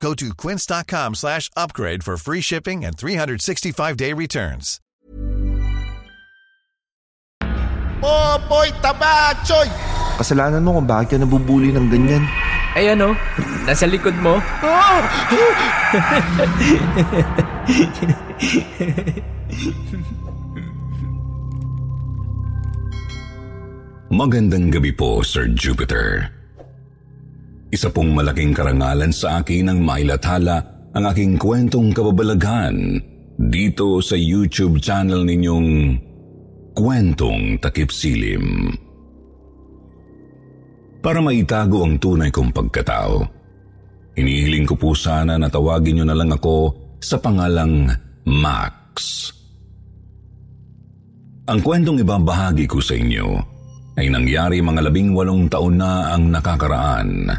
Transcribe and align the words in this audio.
Go 0.00 0.14
to 0.14 0.34
quince.com 0.36 1.14
slash 1.14 1.50
upgrade 1.56 2.04
for 2.04 2.16
free 2.16 2.40
shipping 2.40 2.84
and 2.84 2.96
365-day 2.96 4.12
returns. 4.12 4.80
Popoy 7.96 8.68
Tabachoy! 8.84 9.66
Kasalanan 10.20 10.60
mo 10.64 10.76
kung 10.76 10.88
bakit 10.88 11.16
ka 11.16 11.24
nabubuli 11.24 11.72
ng 11.72 11.88
ganyan. 11.88 12.24
Ay 12.76 12.92
ano, 12.92 13.16
nasa 13.64 13.88
likod 13.88 14.12
mo. 14.20 14.36
Magandang 24.12 24.68
gabi 24.68 24.92
po, 24.92 25.24
Sir 25.24 25.48
Jupiter. 25.56 26.35
Isa 27.70 27.90
pong 27.90 28.14
malaking 28.14 28.54
karangalan 28.54 29.10
sa 29.10 29.42
akin 29.42 29.74
ang 29.74 29.82
mailathala 29.82 30.62
ang 30.94 31.04
aking 31.12 31.36
kwentong 31.36 31.90
kababalaghan 31.92 33.02
dito 33.36 34.00
sa 34.00 34.16
YouTube 34.16 34.80
channel 34.80 35.26
ninyong 35.26 36.00
Kwentong 36.76 37.60
Takip 37.60 37.92
Silim. 37.92 38.72
Para 41.00 41.20
maitago 41.20 41.84
ang 41.84 42.00
tunay 42.00 42.32
kong 42.32 42.50
pagkatao, 42.52 43.24
hinihiling 44.16 44.64
ko 44.64 44.74
po 44.76 44.96
sana 44.96 45.36
na 45.36 45.48
tawagin 45.52 46.00
niyo 46.00 46.04
na 46.08 46.16
lang 46.16 46.32
ako 46.32 46.72
sa 47.00 47.20
pangalang 47.20 47.88
Max. 48.26 49.30
Ang 51.46 51.62
kwentong 51.62 52.02
ibabahagi 52.02 52.66
ko 52.66 52.82
sa 52.82 52.98
inyo 52.98 53.38
ay 53.94 54.10
nangyari 54.10 54.58
mga 54.58 54.90
labing 54.90 55.14
walong 55.14 55.46
taon 55.46 55.78
na 55.78 56.10
ang 56.10 56.26
nakakaraan. 56.28 57.30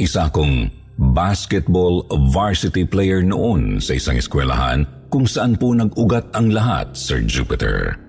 Isa 0.00 0.32
kong 0.32 0.72
basketball 1.12 2.04
varsity 2.32 2.88
player 2.88 3.20
noon 3.20 3.80
sa 3.80 3.96
isang 3.96 4.16
eskwelahan 4.16 4.88
kung 5.12 5.28
saan 5.28 5.60
po 5.60 5.76
nag-ugat 5.76 6.32
ang 6.32 6.48
lahat, 6.48 6.96
Sir 6.96 7.20
Jupiter. 7.20 8.00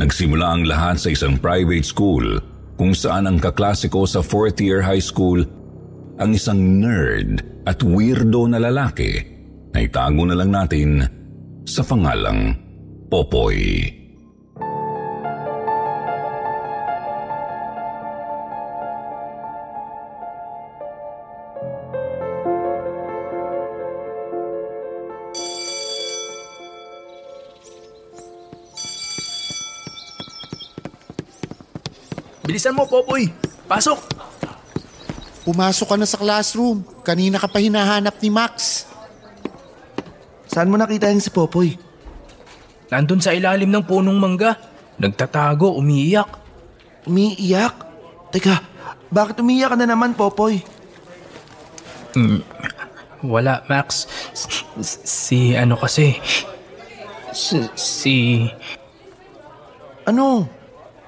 Nagsimula 0.00 0.56
ang 0.56 0.64
lahat 0.66 0.96
sa 0.98 1.12
isang 1.12 1.36
private 1.38 1.86
school 1.86 2.40
kung 2.80 2.96
saan 2.96 3.28
ang 3.28 3.36
kaklase 3.36 3.92
ko 3.92 4.08
sa 4.08 4.24
fourth 4.24 4.58
year 4.58 4.80
high 4.80 5.02
school 5.02 5.44
ang 6.16 6.32
isang 6.32 6.80
nerd 6.80 7.44
at 7.68 7.84
weirdo 7.84 8.48
na 8.48 8.58
lalaki 8.58 9.20
na 9.76 9.84
itago 9.84 10.24
na 10.24 10.34
lang 10.34 10.50
natin 10.50 11.04
sa 11.68 11.84
pangalang 11.84 12.56
Popoy. 13.12 13.99
Bilisan 32.50 32.74
mo, 32.74 32.82
Popoy. 32.82 33.30
Pasok. 33.70 34.10
Pumasok 35.46 35.86
ka 35.86 35.94
na 35.94 36.02
sa 36.02 36.18
classroom. 36.18 36.82
Kanina 37.06 37.38
ka 37.38 37.46
pa 37.46 37.62
hinahanap 37.62 38.18
ni 38.18 38.26
Max. 38.26 38.84
Saan 40.50 40.66
mo 40.66 40.74
nakita 40.74 41.14
yung 41.14 41.22
si 41.22 41.30
Popoy? 41.30 41.78
Nandun 42.90 43.22
sa 43.22 43.30
ilalim 43.30 43.70
ng 43.70 43.86
punong 43.86 44.18
mangga. 44.18 44.58
Nagtatago, 44.98 45.78
umiiyak. 45.78 46.26
Umiiyak? 47.06 47.86
Teka, 48.34 48.58
bakit 49.14 49.38
umiiyak 49.38 49.70
ka 49.70 49.76
na 49.78 49.86
naman, 49.86 50.18
Popoy? 50.18 50.58
Wala, 53.22 53.62
Max. 53.70 54.10
S- 54.34 55.06
Si 55.06 55.54
ano 55.54 55.78
kasi... 55.78 56.18
S- 57.30 57.70
Si... 57.78 58.42
Ano? 60.02 60.50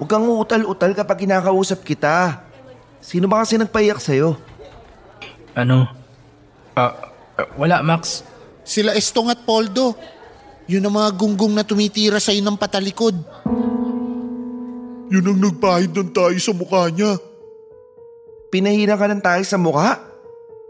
Huwag 0.03 0.19
kang 0.19 0.27
uutal-utal 0.27 0.91
kapag 0.99 1.23
kinakausap 1.23 1.79
kita. 1.87 2.43
Sino 2.99 3.31
ba 3.31 3.39
kasi 3.39 3.55
nagpaiyak 3.55 4.03
sa'yo? 4.03 4.35
Ano? 5.55 5.87
Ah, 6.75 7.07
ah, 7.39 7.47
wala, 7.55 7.79
Max. 7.79 8.19
Sila 8.67 8.91
Estong 8.99 9.31
at 9.31 9.47
Poldo. 9.47 9.95
Yun 10.67 10.83
ang 10.83 10.99
mga 10.99 11.07
gunggong 11.15 11.55
na 11.55 11.63
tumitira 11.63 12.19
sa 12.19 12.35
ng 12.35 12.59
patalikod. 12.59 13.15
Yun 15.07 15.23
ang 15.23 15.39
nagpahid 15.39 15.95
ng 15.95 16.11
tayo 16.11 16.35
sa 16.35 16.51
mukha 16.51 16.91
niya. 16.91 17.15
Pinahina 18.51 18.99
ka 18.99 19.07
ng 19.07 19.23
tayo 19.23 19.43
sa 19.47 19.55
mukha? 19.55 20.03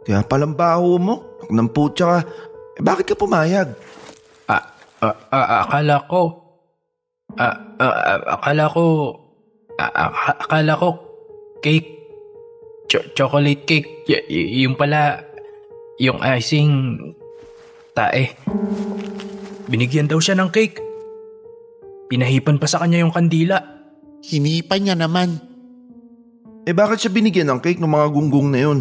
Kaya 0.05 0.21
palang 0.29 0.53
baho 0.53 1.01
mo. 1.01 1.41
Putya 1.73 2.05
ka. 2.05 2.19
Eh 2.77 2.85
bakit 2.85 3.09
ka 3.09 3.17
pumayag? 3.17 3.73
Ah, 4.45 4.77
ah, 5.01 5.17
ah, 5.33 5.65
akala 5.65 6.05
ko... 6.05 6.21
Ah, 7.33 7.57
ah, 7.81 7.93
ah, 8.13 8.21
akala 8.37 8.69
ko... 8.69 8.83
Akala 9.91 10.79
ko... 10.79 10.89
Cake. 11.63 11.89
Cho- 12.91 13.07
chocolate 13.15 13.63
cake. 13.63 14.07
Y- 14.07 14.27
y- 14.29 14.49
yung 14.63 14.79
pala... 14.79 15.23
Yung 15.99 16.19
icing... 16.23 16.99
Tae. 17.93 18.33
Binigyan 19.69 20.09
daw 20.09 20.17
siya 20.17 20.37
ng 20.39 20.49
cake. 20.49 20.81
Pinahipan 22.09 22.57
pa 22.57 22.67
sa 22.67 22.81
kanya 22.81 23.01
yung 23.01 23.13
kandila. 23.13 23.61
Hinipan 24.23 24.81
niya 24.83 24.95
naman. 24.97 25.39
Eh 26.63 26.71
bakit 26.71 27.03
siya 27.03 27.11
binigyan 27.11 27.51
ng 27.51 27.59
cake 27.59 27.79
ng 27.79 27.91
mga 27.91 28.07
gunggong 28.11 28.47
na 28.47 28.59
yun? 28.63 28.79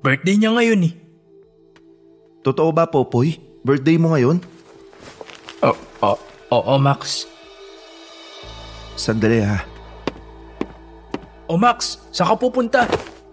Birthday 0.00 0.36
niya 0.36 0.52
ngayon 0.52 0.88
eh. 0.88 0.94
Totoo 2.40 2.72
ba, 2.72 2.88
Popoy? 2.88 3.36
Birthday 3.60 4.00
mo 4.00 4.16
ngayon? 4.16 4.40
Oh, 5.60 5.76
oh, 6.00 6.18
oo, 6.52 6.74
Max. 6.80 7.28
Sandali 9.00 9.40
ha. 9.40 9.64
Oh, 11.48 11.56
Max, 11.56 12.04
saan 12.12 12.30
ka 12.30 12.36
pupunta? 12.36 12.84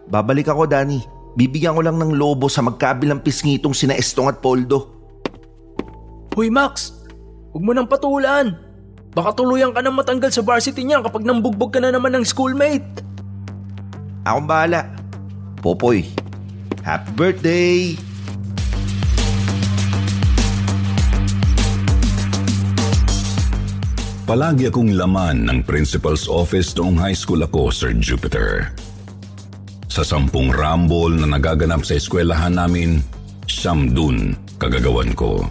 Babalik 0.08 0.48
ako, 0.48 0.64
Danny. 0.64 1.04
Bibigyan 1.36 1.76
ko 1.76 1.84
lang 1.84 2.00
ng 2.00 2.16
lobo 2.16 2.48
sa 2.48 2.64
magkabilang 2.64 3.22
pisngitong 3.22 3.76
sina 3.76 3.94
Estong 3.94 4.32
at 4.32 4.40
Poldo. 4.40 4.90
Hoy, 6.34 6.48
Max! 6.48 6.96
Huwag 7.52 7.62
mo 7.62 7.72
nang 7.76 7.86
patulan. 7.86 8.58
Baka 9.14 9.36
tuluyan 9.38 9.76
ka 9.76 9.84
nang 9.84 9.98
matanggal 9.98 10.32
sa 10.32 10.42
varsity 10.42 10.88
niya 10.88 11.04
kapag 11.04 11.28
nambugbog 11.28 11.76
ka 11.76 11.84
na 11.84 11.94
naman 11.94 12.16
ng 12.16 12.26
schoolmate. 12.26 13.04
Akong 14.26 14.48
bahala. 14.50 14.88
Popoy, 15.62 16.06
happy 16.86 17.12
birthday! 17.18 18.07
Palagi 24.28 24.68
akong 24.68 24.92
laman 24.92 25.48
ng 25.48 25.64
principal's 25.64 26.28
office 26.28 26.76
noong 26.76 27.00
high 27.00 27.16
school 27.16 27.48
ako, 27.48 27.72
Sir 27.72 27.96
Jupiter. 27.96 28.76
Sa 29.88 30.04
sampung 30.04 30.52
rumble 30.52 31.16
na 31.16 31.40
nagaganap 31.40 31.88
sa 31.88 31.96
eskwelahan 31.96 32.60
namin, 32.60 33.00
siyam 33.48 33.88
dun 33.96 34.36
kagagawan 34.60 35.16
ko. 35.16 35.48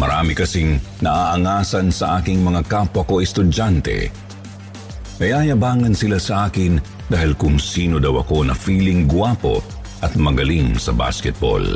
Marami 0.00 0.32
kasing 0.32 0.80
naaangasan 1.04 1.92
sa 1.92 2.24
aking 2.24 2.40
mga 2.40 2.64
kapwa 2.72 3.04
ko 3.04 3.20
estudyante. 3.20 4.08
Nayayabangan 5.20 5.92
sila 5.92 6.16
sa 6.16 6.48
akin 6.48 6.80
dahil 7.12 7.36
kung 7.36 7.60
sino 7.60 8.00
daw 8.00 8.24
ako 8.24 8.48
na 8.48 8.56
feeling 8.56 9.04
guwapo 9.04 9.60
at 10.00 10.16
magaling 10.16 10.80
sa 10.80 10.96
basketball. 10.96 11.68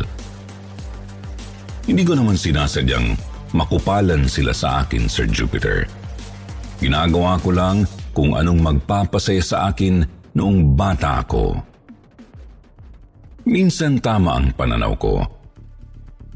Hindi 1.85 2.01
ko 2.09 2.17
naman 2.17 2.41
sinasadyang 2.41 3.28
makupalan 3.53 4.27
sila 4.27 4.53
sa 4.53 4.85
akin, 4.85 5.07
Sir 5.07 5.29
Jupiter. 5.29 5.89
Ginagawa 6.79 7.41
ko 7.43 7.51
lang 7.51 7.89
kung 8.15 8.35
anong 8.39 8.61
magpapasaya 8.63 9.43
sa 9.43 9.57
akin 9.71 10.03
noong 10.35 10.79
bata 10.79 11.23
ako. 11.23 11.59
Minsan 13.49 13.99
tama 13.99 14.39
ang 14.39 14.53
pananaw 14.53 14.93
ko. 15.01 15.25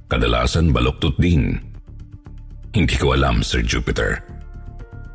Kadalasan 0.08 0.72
baloktot 0.72 1.16
din. 1.20 1.56
Hindi 2.72 2.96
ko 2.96 3.12
alam, 3.12 3.44
Sir 3.44 3.60
Jupiter. 3.60 4.24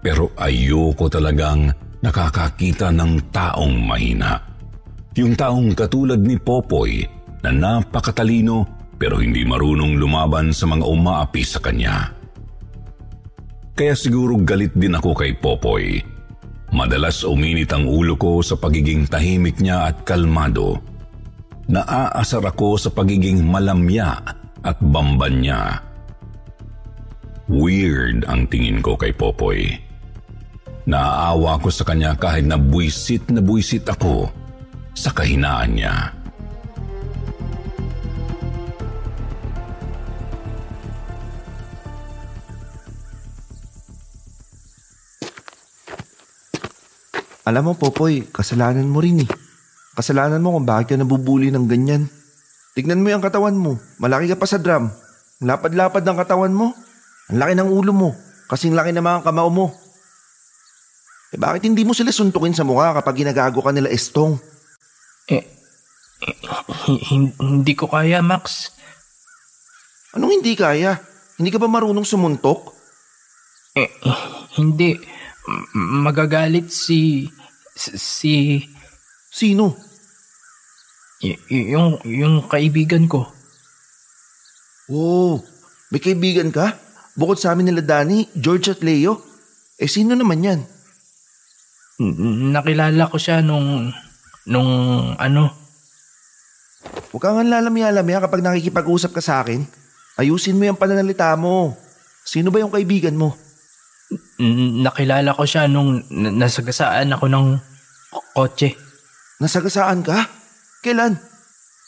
Pero 0.05 0.29
ayoko 0.37 1.09
talagang 1.09 1.73
nakakakita 2.05 2.93
ng 2.93 3.33
taong 3.33 3.75
mahina. 3.81 4.37
Yung 5.17 5.33
taong 5.33 5.73
katulad 5.73 6.21
ni 6.21 6.37
Popoy 6.37 7.01
na 7.41 7.49
napakatalino 7.49 8.63
pero 8.97 9.21
hindi 9.21 9.45
marunong 9.45 9.95
lumaban 9.97 10.49
sa 10.51 10.65
mga 10.65 10.85
umaapi 10.85 11.41
sa 11.45 11.61
kanya. 11.61 12.11
Kaya 13.77 13.93
siguro 13.93 14.41
galit 14.41 14.73
din 14.73 14.97
ako 14.97 15.13
kay 15.13 15.37
Popoy. 15.37 16.01
Madalas 16.73 17.21
uminit 17.21 17.69
ang 17.71 17.85
ulo 17.85 18.17
ko 18.17 18.41
sa 18.41 18.57
pagiging 18.57 19.05
tahimik 19.05 19.61
niya 19.61 19.93
at 19.93 20.01
kalmado. 20.01 20.81
Naaasar 21.69 22.41
ako 22.41 22.75
sa 22.81 22.89
pagiging 22.89 23.45
malamya 23.45 24.17
at 24.65 24.77
bamban 24.81 25.45
niya. 25.45 25.79
Weird 27.47 28.25
ang 28.25 28.49
tingin 28.49 28.81
ko 28.81 28.97
kay 28.97 29.13
Popoy. 29.13 29.77
Naaawa 30.89 31.61
ko 31.61 31.69
sa 31.69 31.85
kanya 31.85 32.17
kahit 32.17 32.49
na 32.49 32.57
buisit 32.57 33.29
na 33.29 33.39
buisit 33.45 33.85
ako 33.87 34.27
sa 34.97 35.13
kahinaan 35.13 35.77
niya. 35.77 36.11
Alam 47.47 47.71
mo, 47.71 47.73
Popoy, 47.79 48.27
kasalanan 48.27 48.91
mo 48.91 48.99
rin 48.99 49.23
eh. 49.23 49.29
Kasalanan 49.95 50.43
mo 50.43 50.59
kung 50.59 50.67
bakit 50.67 50.91
ka 50.91 50.95
nabubuli 50.99 51.47
ng 51.47 51.63
ganyan. 51.63 52.11
Tignan 52.75 52.99
mo 52.99 53.07
yung 53.07 53.23
katawan 53.23 53.55
mo. 53.55 53.79
Malaki 54.03 54.27
ka 54.27 54.35
pa 54.35 54.43
sa 54.43 54.59
drum. 54.59 54.91
Ang 55.39 55.47
Lapad-lapad 55.47 56.03
ng 56.03 56.17
katawan 56.19 56.51
mo. 56.51 56.75
Ang 57.31 57.39
laki 57.39 57.55
ng 57.55 57.71
ulo 57.71 57.95
mo. 57.95 58.09
Kasing 58.51 58.75
laki 58.75 58.91
ng 58.91 59.01
mga 59.01 59.23
kamao 59.23 59.47
mo. 59.47 59.71
Eh 61.31 61.39
bakit 61.39 61.63
hindi 61.63 61.87
mo 61.87 61.95
sila 61.95 62.11
suntukin 62.11 62.55
sa 62.55 62.67
mukha 62.67 62.95
kapag 62.99 63.23
ginagago 63.23 63.63
ka 63.63 63.71
nila 63.71 63.91
estong? 63.91 64.35
Eh, 65.27 65.43
eh, 66.23 66.35
hi- 66.87 67.03
hin- 67.03 67.35
hindi 67.39 67.73
ko 67.75 67.87
kaya, 67.87 68.23
Max. 68.23 68.71
Anong 70.15 70.39
hindi 70.39 70.55
kaya? 70.55 70.99
Hindi 71.35 71.51
ka 71.51 71.59
ba 71.59 71.67
marunong 71.67 72.07
sumuntok? 72.07 72.71
Eh, 73.75 73.87
eh, 73.87 74.19
hindi. 74.55 74.95
Magagalit 75.75 76.67
si... 76.71 77.31
si... 77.75 78.63
Sino? 79.31 79.77
y- 81.23 81.39
yung, 81.73 81.97
yung 82.05 82.45
kaibigan 82.45 83.09
ko. 83.09 83.25
Oh, 84.87 85.41
may 85.91 85.99
kaibigan 85.99 86.51
ka? 86.51 86.77
Bukod 87.17 87.41
sa 87.41 87.55
amin 87.55 87.73
nila 87.73 87.81
Danny, 87.81 88.29
George 88.37 88.71
at 88.71 88.83
Leo? 88.85 89.23
Eh 89.81 89.89
sino 89.89 90.13
naman 90.13 90.45
yan? 90.45 90.59
Nakilala 92.53 93.09
ko 93.09 93.17
siya 93.17 93.41
nung... 93.41 93.91
nung 94.45 94.71
ano... 95.17 95.49
Huwag 97.11 97.23
kang 97.23 97.49
lalamya-lamya 97.49 98.23
kapag 98.23 98.43
nakikipag-usap 98.43 99.11
ka 99.15 99.21
sa 99.23 99.43
akin. 99.43 99.63
Ayusin 100.19 100.55
mo 100.55 100.67
yung 100.67 100.79
pananalita 100.79 101.33
mo. 101.35 101.75
Sino 102.23 102.51
ba 102.51 102.59
yung 102.61 102.71
kaibigan 102.71 103.15
mo? 103.15 103.35
Nakilala 104.83 105.35
ko 105.35 105.43
siya 105.43 105.67
nung 105.67 106.03
nasagasaan 106.11 107.11
ako 107.11 107.25
ng 107.27 107.47
kotse. 108.31 108.73
Nasagasaan 109.43 110.01
ka? 110.01 110.25
Kailan? 110.81 111.19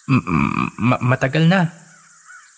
M- 0.09 0.25
m- 0.25 0.73
ma- 0.77 1.01
matagal 1.01 1.45
na. 1.47 1.69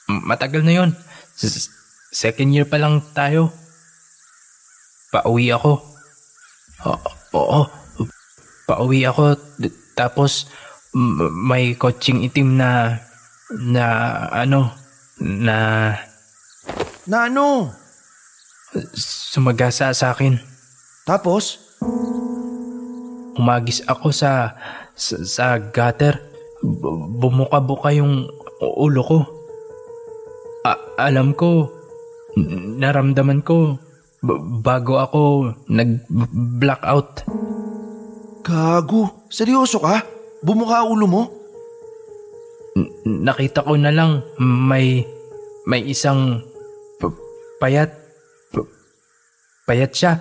Matagal 0.07 0.65
na 0.65 0.73
yon. 0.73 0.91
S- 1.37 1.69
second 2.11 2.51
year 2.51 2.65
pa 2.65 2.81
lang 2.81 3.03
tayo. 3.13 3.53
Pauwi 5.11 5.51
ako. 5.51 5.83
Oo. 7.35 7.61
Pauwi 8.65 9.05
ako. 9.05 9.35
Tapos 9.93 10.47
may 11.35 11.75
kotseng 11.75 12.23
itim 12.23 12.55
na 12.59 12.99
na 13.51 13.85
ano 14.31 14.71
na 15.19 15.57
Na 17.07 17.27
ano? 17.27 17.75
Sumagasa 18.95 19.91
sa 19.91 20.15
akin. 20.15 20.39
Tapos? 21.03 21.59
Umagis 23.35 23.81
ako 23.87 24.11
sa 24.11 24.55
sa, 24.93 25.15
sa 25.23 25.45
gutter. 25.57 26.19
Bu- 26.61 27.09
Bumuka-buka 27.17 27.89
yung 27.91 28.29
ulo 28.61 29.01
ko. 29.01 29.19
A- 30.61 31.09
alam 31.09 31.33
ko, 31.33 31.73
naramdaman 32.77 33.41
ko 33.41 33.81
b- 34.21 34.41
bago 34.61 35.01
ako 35.01 35.21
nag-blackout. 35.65 37.25
Gago. 38.45 39.25
Seryoso 39.27 39.81
ka? 39.81 40.05
Bumuka 40.45 40.85
ulo 40.85 41.05
mo? 41.09 41.23
N- 42.77 42.89
Nakita 43.25 43.65
ko 43.65 43.73
na 43.75 43.89
lang 43.89 44.21
may 44.37 45.01
may 45.65 45.81
isang 45.85 46.41
p- 46.97 47.21
payat 47.57 48.00
payat 49.71 49.95
siya. 49.95 50.19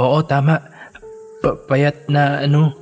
Oo, 0.00 0.24
tama. 0.24 0.56
Pa- 1.44 1.60
payat 1.68 2.08
na 2.08 2.40
ano. 2.40 2.72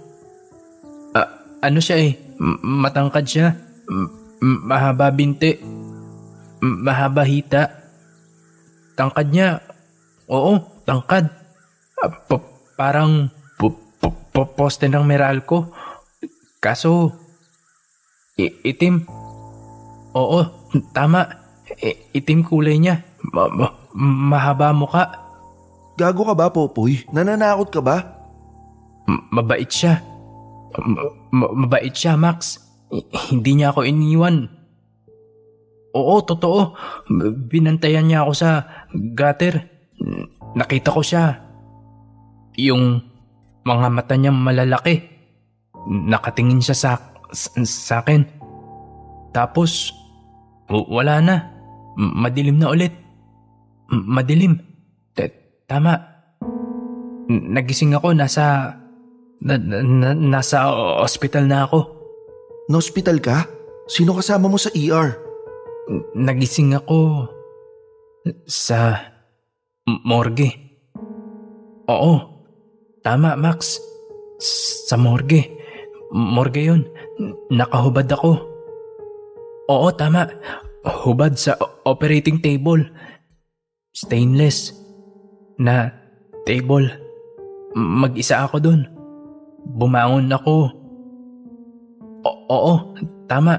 Ah, 1.19 1.43
ano 1.67 1.83
siya 1.83 1.99
eh. 1.99 2.15
M- 2.39 2.63
matangkad 2.63 3.27
siya. 3.27 3.59
M- 3.91 4.63
mahaba 4.63 5.11
binti. 5.11 5.59
M- 6.63 6.79
mahaba 6.87 7.27
hita. 7.27 7.75
Tangkad 8.95 9.35
niya. 9.35 9.59
Oo, 10.31 10.63
tangkad. 10.87 11.27
Ah, 11.99 12.11
pa- 12.31 12.47
parang 12.79 13.27
pu- 13.59 13.75
pu- 13.99 14.31
pu- 14.31 14.53
poste 14.55 14.87
ng 14.87 15.03
Meralco. 15.03 15.75
Kaso, 16.63 17.11
I- 18.39 18.63
itim. 18.63 19.03
Oo, 20.15 20.71
tama. 20.95 21.27
I- 21.83 22.15
itim 22.15 22.47
kulay 22.47 22.79
niya. 22.79 23.03
Ma- 23.37 23.53
ma- 23.53 23.77
mahaba 24.33 24.73
muka. 24.73 25.05
Gago 26.01 26.25
ka 26.25 26.33
ba, 26.33 26.49
Popoy? 26.49 27.05
Nananakot 27.13 27.69
ka 27.69 27.85
ba? 27.85 27.97
M- 29.05 29.29
mabait 29.29 29.69
siya. 29.69 30.01
M- 30.81 30.97
ma- 31.37 31.53
mabait 31.53 31.93
siya, 31.93 32.17
Max. 32.17 32.65
Hindi 33.29 33.61
niya 33.61 33.77
ako 33.77 33.85
iniwan. 33.85 34.49
Oo, 35.93 36.25
totoo. 36.25 36.77
Binantayan 37.49 38.09
niya 38.09 38.25
ako 38.25 38.33
sa 38.33 38.51
gutter. 38.93 39.69
Nakita 40.57 40.93
ko 40.93 41.01
siya. 41.05 41.41
Yung 42.57 43.01
mga 43.65 43.87
mata 43.93 44.17
niya 44.17 44.33
malalaki. 44.33 45.05
Nakatingin 45.89 46.65
siya 46.65 46.77
sa, 46.77 46.91
sa, 47.33 47.49
sa 47.65 47.95
akin. 48.01 48.25
Tapos, 49.33 49.93
wala 50.69 51.21
na. 51.21 51.37
Madilim 51.97 52.61
na 52.61 52.73
ulit. 52.73 53.06
Madilim. 53.89 54.59
T- 55.13 55.35
Tama. 55.67 55.95
Nagising 57.29 57.95
ako 57.95 58.15
nasa... 58.15 58.75
Na, 59.37 59.55
na- 59.61 59.85
na- 59.85 60.17
nasa 60.17 60.71
ospital 61.03 61.45
na 61.45 61.67
ako. 61.67 61.85
Na-hospital 62.67 63.21
ka? 63.21 63.45
Sino 63.87 64.17
kasama 64.17 64.49
mo 64.49 64.59
sa 64.59 64.73
ER? 64.73 65.15
Nagising 66.15 66.75
ako 66.75 67.31
sa 68.43 68.99
morgue. 70.03 70.51
Oo. 71.87 72.15
Tama, 73.07 73.39
Max. 73.39 73.79
S- 74.43 74.91
Sa 74.91 74.99
morgue. 74.99 75.47
Morgue 76.11 76.63
yun. 76.67 76.83
Nakahubad 77.51 78.11
ako. 78.11 78.33
Oo, 79.67 79.89
tama. 79.95 80.27
Hubad 80.87 81.35
sa 81.35 81.55
operating 81.83 82.39
table. 82.39 82.87
Stainless. 83.97 84.77
Na 85.57 85.89
table. 86.45 86.93
Mag-isa 87.73 88.45
ako 88.45 88.61
dun. 88.61 88.81
Bumangon 89.65 90.29
ako. 90.29 90.69
O- 92.21 92.43
oo, 92.47 92.75
tama. 93.25 93.57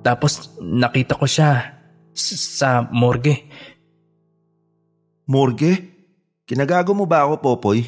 Tapos 0.00 0.56
nakita 0.58 1.14
ko 1.14 1.28
siya 1.28 1.76
s- 2.10 2.58
sa 2.58 2.88
morgue. 2.88 3.36
Morgue? 5.28 5.74
Kinagago 6.42 6.96
mo 6.96 7.04
ba 7.04 7.28
ako, 7.28 7.34
Popoy? 7.38 7.86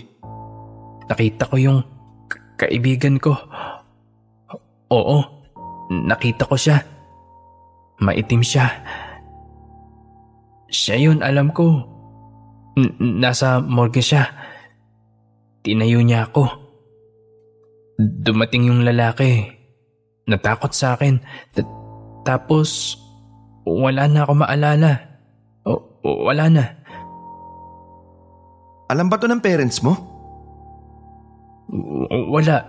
Nakita 1.10 1.48
ko 1.50 1.56
yung 1.58 1.80
ka- 2.30 2.40
kaibigan 2.60 3.18
ko. 3.18 3.34
Oo, 4.88 5.16
nakita 5.90 6.46
ko 6.46 6.54
siya. 6.54 6.80
Maitim 7.98 8.40
siya. 8.40 8.68
Siya 10.74 10.98
yun, 10.98 11.22
alam 11.22 11.54
ko. 11.54 11.86
N- 12.74 13.22
nasa 13.22 13.62
morgue 13.62 14.02
siya. 14.02 14.26
Tinayo 15.62 16.02
niya 16.02 16.26
ako. 16.26 16.50
Dumating 18.02 18.66
yung 18.66 18.82
lalaki. 18.82 19.54
Natakot 20.26 20.74
sa 20.74 20.98
akin. 20.98 21.22
Ta- 21.54 21.70
tapos, 22.26 22.98
wala 23.62 24.10
na 24.10 24.26
ako 24.26 24.32
maalala. 24.34 24.92
O, 25.62 25.78
wala 26.02 26.50
na. 26.50 26.64
Alam 28.90 29.06
ba 29.06 29.16
to 29.22 29.30
ng 29.30 29.40
parents 29.40 29.78
mo? 29.78 29.94
W- 31.70 32.28
Wala. 32.34 32.66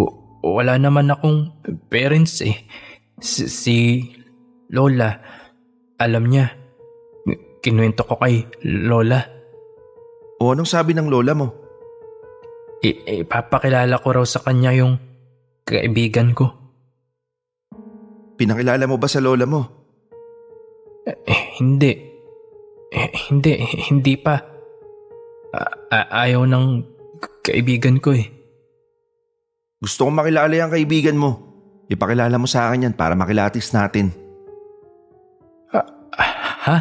W- 0.00 0.16
Wala 0.42 0.80
naman 0.80 1.12
akong 1.12 1.52
parents 1.92 2.40
eh. 2.40 2.56
si, 3.20 3.46
si 3.46 3.76
Lola, 4.72 5.20
alam 6.00 6.26
niya. 6.26 6.63
Kinuwento 7.64 8.04
ko 8.04 8.20
kay 8.20 8.44
Lola. 8.60 9.24
O 10.36 10.52
anong 10.52 10.68
sabi 10.68 10.92
ng 10.92 11.08
lola 11.08 11.32
mo? 11.32 11.48
I, 12.84 13.24
ipapakilala 13.24 13.96
ko 13.96 14.08
raw 14.12 14.24
sa 14.28 14.44
kanya 14.44 14.76
yung 14.76 15.00
kaibigan 15.64 16.36
ko. 16.36 16.52
Pinakilala 18.36 18.84
mo 18.84 19.00
ba 19.00 19.08
sa 19.08 19.24
lola 19.24 19.48
mo? 19.48 19.60
Eh, 21.08 21.56
hindi. 21.64 21.92
Eh, 22.92 23.10
hindi, 23.32 23.52
hindi 23.88 24.14
pa. 24.20 24.36
A- 25.56 25.76
a- 25.88 26.10
ayaw 26.28 26.44
ng 26.44 26.66
kaibigan 27.40 27.96
ko 28.02 28.12
eh. 28.12 28.28
Gusto 29.80 30.04
kong 30.04 30.20
makilala 30.20 30.52
yung 30.52 30.74
kaibigan 30.74 31.16
mo. 31.16 31.30
Ipakilala 31.88 32.36
mo 32.36 32.44
sa 32.44 32.68
akin 32.68 32.92
yan 32.92 32.94
para 32.96 33.16
makilatis 33.16 33.72
natin. 33.72 34.12
Ha? 36.64 36.76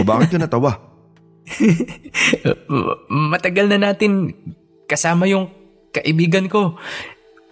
O 0.00 0.04
bakit 0.04 0.30
ka 0.34 0.38
natawa? 0.38 0.80
Matagal 3.08 3.68
na 3.70 3.78
natin 3.78 4.34
kasama 4.90 5.26
yung 5.30 5.48
kaibigan 5.94 6.48
ko. 6.50 6.74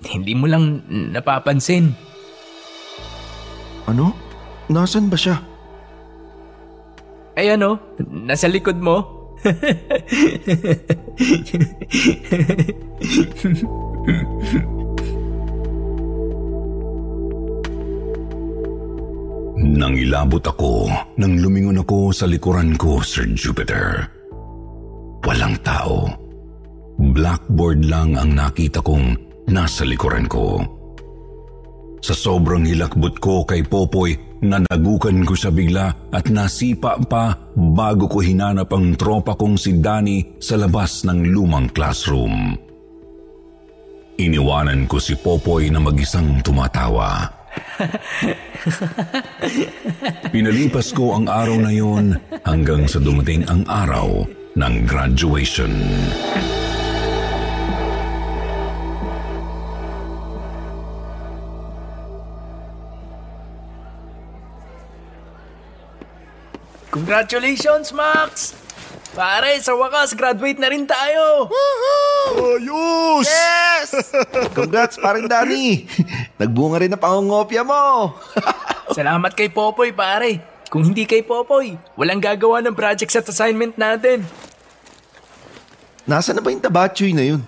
Hindi 0.05 0.35
mo 0.35 0.47
lang 0.51 0.83
napapansin. 0.89 1.95
Ano? 3.87 4.15
Nasaan 4.69 5.11
ba 5.13 5.17
siya? 5.17 5.41
Ay 7.35 7.51
ano, 7.53 7.79
nasa 8.09 8.49
likod 8.49 8.79
mo. 8.79 9.05
Nang 19.64 19.97
ilabot 19.97 20.44
ako, 20.44 20.92
nang 21.16 21.40
lumingon 21.40 21.80
ako 21.80 22.12
sa 22.12 22.28
likuran 22.28 22.76
ko, 22.76 23.00
Sir 23.00 23.25
Jupiter. 23.33 24.04
Walang 25.25 25.56
tao. 25.64 26.04
Blackboard 27.00 27.88
lang 27.88 28.12
ang 28.21 28.37
nakita 28.37 28.85
kong 28.85 29.16
nasa 29.49 29.88
likuran 29.88 30.28
ko. 30.28 30.61
Sa 32.04 32.12
sobrang 32.12 32.68
hilakbot 32.68 33.16
ko 33.16 33.49
kay 33.49 33.64
Popoy, 33.64 34.12
nanagukan 34.44 35.25
ko 35.25 35.33
siya 35.33 35.49
bigla 35.49 36.12
at 36.12 36.28
nasipa 36.28 37.00
pa 37.09 37.33
bago 37.56 38.04
ko 38.04 38.21
hinanap 38.21 38.68
ang 38.68 38.92
tropa 39.00 39.33
kong 39.33 39.56
si 39.56 39.80
Danny 39.80 40.37
sa 40.37 40.61
labas 40.61 41.09
ng 41.09 41.33
lumang 41.33 41.73
classroom. 41.73 42.52
Iniwanan 44.21 44.85
ko 44.85 45.00
si 45.00 45.16
Popoy 45.16 45.73
na 45.73 45.80
mag-isang 45.80 46.44
tumatawa. 46.44 47.44
Pinalipas 50.35 50.95
ko 50.95 51.19
ang 51.19 51.27
araw 51.27 51.59
na 51.59 51.75
yon 51.75 52.15
hanggang 52.47 52.87
sa 52.87 53.03
dumating 53.03 53.43
ang 53.51 53.67
araw 53.67 54.23
ng 54.55 54.75
graduation. 54.87 55.75
Congratulations, 66.95 67.91
Max! 67.91 68.55
Pare, 69.14 69.62
sa 69.62 69.78
wakas, 69.78 70.11
graduate 70.18 70.59
na 70.59 70.66
rin 70.66 70.83
tayo! 70.90 71.47
Ayos! 72.35 73.30
Yes! 73.30 73.94
Congrats, 74.59 74.99
paring 74.99 75.30
Danny. 75.30 75.87
Nagbunga 76.35 76.83
rin 76.83 76.90
na 76.90 76.99
pangungopia 76.99 77.62
mo. 77.62 78.11
Salamat 78.99 79.30
kay 79.38 79.54
Popoy, 79.54 79.94
pare. 79.94 80.42
Kung 80.66 80.83
hindi 80.83 81.06
kay 81.06 81.23
Popoy, 81.23 81.78
walang 81.94 82.18
gagawa 82.18 82.59
ng 82.59 82.75
projects 82.75 83.14
at 83.14 83.30
assignment 83.30 83.78
natin. 83.78 84.26
Nasaan 86.11 86.35
na 86.35 86.42
ba 86.42 86.50
yung 86.50 86.59
tabatchoy 86.66 87.14
na 87.14 87.23
yun? 87.23 87.42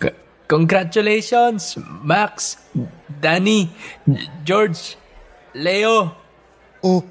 C- 0.00 0.16
congratulations, 0.48 1.76
Max, 2.00 2.56
Danny, 3.20 3.68
George, 4.40 4.96
Leo. 5.52 6.16
Oh, 6.80 7.04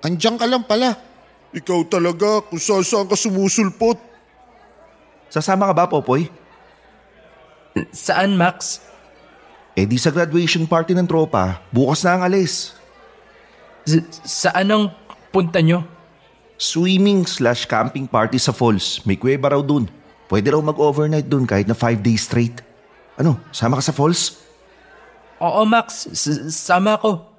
andyan 0.00 0.40
ka 0.40 0.48
lang 0.48 0.64
pala. 0.64 1.05
Ikaw 1.54 1.80
talaga 1.86 2.42
kung 2.42 2.58
saan 2.58 2.82
saan 2.82 3.06
ka 3.06 3.14
sumusulpot. 3.14 3.98
Sasama 5.30 5.70
ka 5.70 5.74
ba, 5.74 5.84
Popoy? 5.86 6.26
Saan, 7.92 8.34
Max? 8.34 8.80
Eh 9.76 9.84
di 9.84 10.00
sa 10.00 10.08
graduation 10.08 10.64
party 10.64 10.96
ng 10.96 11.04
tropa, 11.04 11.60
bukas 11.68 12.00
na 12.00 12.16
ang 12.16 12.22
alis. 12.24 12.72
S- 13.84 14.00
saan 14.24 14.72
ang 14.72 14.84
punta 15.28 15.60
nyo? 15.60 15.84
Swimming 16.56 17.28
slash 17.28 17.68
camping 17.68 18.08
party 18.08 18.40
sa 18.40 18.56
falls. 18.56 19.04
May 19.04 19.20
kuweba 19.20 19.52
raw 19.52 19.60
dun. 19.60 19.84
Pwede 20.26 20.48
raw 20.48 20.60
mag-overnight 20.64 21.28
dun 21.28 21.44
kahit 21.44 21.68
na 21.68 21.76
5 21.76 22.00
days 22.00 22.24
straight. 22.24 22.64
Ano, 23.20 23.36
sama 23.52 23.76
ka 23.76 23.84
sa 23.84 23.92
falls? 23.92 24.40
Oo, 25.36 25.68
Max. 25.68 26.08
S- 26.08 26.48
sama 26.48 26.96
ko. 26.96 27.35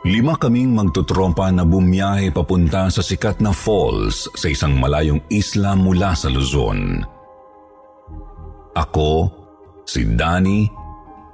Lima 0.00 0.32
kaming 0.32 0.72
magtutrompa 0.72 1.52
na 1.52 1.60
bumiyahe 1.60 2.32
papunta 2.32 2.88
sa 2.88 3.04
sikat 3.04 3.44
na 3.44 3.52
falls 3.52 4.32
sa 4.32 4.48
isang 4.48 4.80
malayong 4.80 5.20
isla 5.28 5.76
mula 5.76 6.16
sa 6.16 6.32
Luzon. 6.32 7.04
Ako, 8.72 9.28
si 9.84 10.08
Danny, 10.16 10.64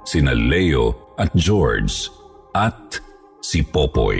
sina 0.03 0.35
Leo 0.35 1.15
at 1.15 1.31
George 1.31 2.11
at 2.51 2.99
si 3.39 3.63
Popoy. 3.63 4.19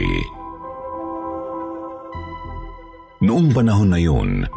Noong 3.19 3.51
panahon 3.51 3.91
na 3.91 3.99
yun, 3.99 4.47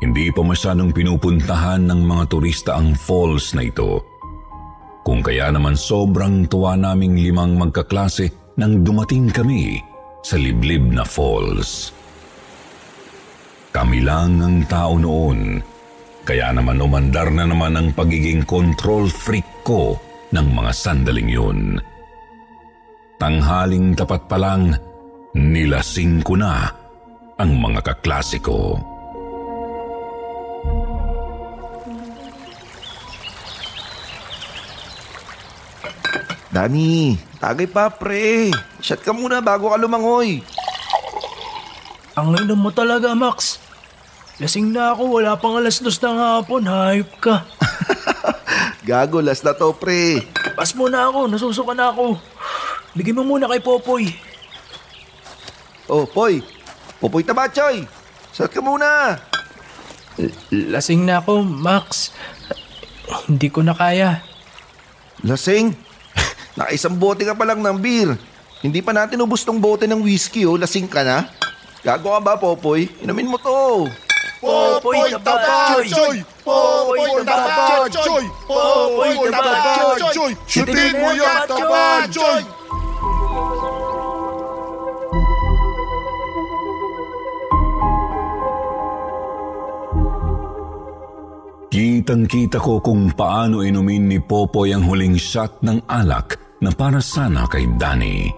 hindi 0.00 0.32
pa 0.32 0.40
masyadong 0.40 0.96
pinupuntahan 0.96 1.84
ng 1.84 2.00
mga 2.08 2.24
turista 2.32 2.80
ang 2.80 2.96
falls 2.96 3.52
na 3.52 3.68
ito. 3.68 4.00
Kung 5.04 5.20
kaya 5.20 5.52
naman 5.52 5.76
sobrang 5.76 6.48
tuwa 6.48 6.72
naming 6.72 7.20
limang 7.20 7.60
magkaklase 7.60 8.45
nang 8.56 8.80
dumating 8.80 9.28
kami 9.28 9.80
sa 10.24 10.40
liblib 10.40 10.88
na 10.92 11.04
falls. 11.04 11.92
Kami 13.70 14.00
lang 14.00 14.40
ang 14.40 14.64
tao 14.64 14.96
noon, 14.96 15.60
kaya 16.24 16.50
naman 16.56 16.80
umandar 16.80 17.28
na 17.28 17.44
naman 17.44 17.76
ang 17.76 17.88
pagiging 17.92 18.42
control 18.48 19.06
freak 19.06 19.44
ko 19.60 20.00
ng 20.32 20.48
mga 20.48 20.72
sandaling 20.72 21.28
yun. 21.28 21.76
Tanghaling 23.20 23.92
tapat 23.92 24.24
pa 24.24 24.40
lang, 24.40 24.72
nilasing 25.36 26.24
ko 26.24 26.40
na 26.40 26.72
ang 27.36 27.52
mga 27.60 27.84
kaklase 27.84 28.40
ko. 28.40 28.80
Danny, 36.56 37.20
tagay 37.36 37.68
pa 37.68 37.92
pre. 37.92 38.48
Shot 38.80 39.04
ka 39.04 39.12
muna 39.12 39.44
bago 39.44 39.68
ka 39.68 39.76
lumangoy. 39.76 40.40
Ang 42.16 42.32
inom 42.32 42.56
mo 42.56 42.72
talaga, 42.72 43.12
Max. 43.12 43.60
Lasing 44.40 44.72
na 44.72 44.96
ako, 44.96 45.20
wala 45.20 45.36
pang 45.36 45.60
alas 45.60 45.84
dos 45.84 46.00
ng 46.00 46.16
hapon, 46.16 46.64
hayop 46.64 47.12
ka. 47.20 47.44
Gago, 48.88 49.20
last 49.20 49.44
na 49.44 49.52
to 49.52 49.76
pre. 49.76 50.24
Pas 50.56 50.72
mo 50.72 50.88
na 50.88 51.12
ako, 51.12 51.28
nasusuka 51.28 51.76
na 51.76 51.92
ako. 51.92 52.16
Bigyan 52.96 53.20
mo 53.20 53.36
muna 53.36 53.52
kay 53.52 53.60
Popoy. 53.60 54.16
Oh, 55.92 56.08
Poy. 56.08 56.40
Popoy 57.04 57.20
tabachoy. 57.20 57.84
Shot 58.32 58.48
ka 58.48 58.64
muna. 58.64 59.20
Lasing 60.48 61.04
na 61.04 61.20
ako, 61.20 61.44
Max. 61.44 62.16
Hindi 63.28 63.52
ko 63.52 63.60
na 63.60 63.76
kaya. 63.76 64.24
Lasing? 65.20 65.85
Nakaisang 66.56 66.96
bote 66.96 67.20
ka 67.28 67.36
pa 67.36 67.44
lang 67.44 67.60
ng 67.60 67.76
beer. 67.76 68.16
Hindi 68.64 68.80
pa 68.80 68.96
natin 68.96 69.20
ubos 69.20 69.44
tong 69.44 69.60
bote 69.60 69.84
ng 69.84 70.00
whiskey 70.00 70.48
oh. 70.48 70.56
Lasing 70.56 70.88
ka 70.88 71.04
na? 71.04 71.28
Gago 71.84 72.16
ka 72.16 72.20
ba, 72.24 72.32
Popoy? 72.40 72.88
Inumin 73.04 73.28
mo 73.28 73.36
to. 73.36 73.86
Popoy 74.40 75.12
tabachoy! 75.12 76.18
Popoy 76.40 77.24
tabachoy! 77.24 78.24
Popoy 78.48 79.12
tabachoy! 79.28 80.32
Shootin 80.48 80.96
mo 80.96 81.12
yan, 81.12 81.44
tabachoy! 81.44 82.42
Kitang-kita 91.68 92.56
ko 92.56 92.80
kung 92.80 93.12
paano 93.12 93.60
inumin 93.60 94.08
ni 94.08 94.16
Popoy 94.16 94.72
ang 94.72 94.88
huling 94.88 95.20
shot 95.20 95.60
ng 95.60 95.84
alak 95.84 96.45
na 96.60 96.70
para 96.72 97.00
sana 97.00 97.44
kay 97.48 97.68
Danny. 97.76 98.32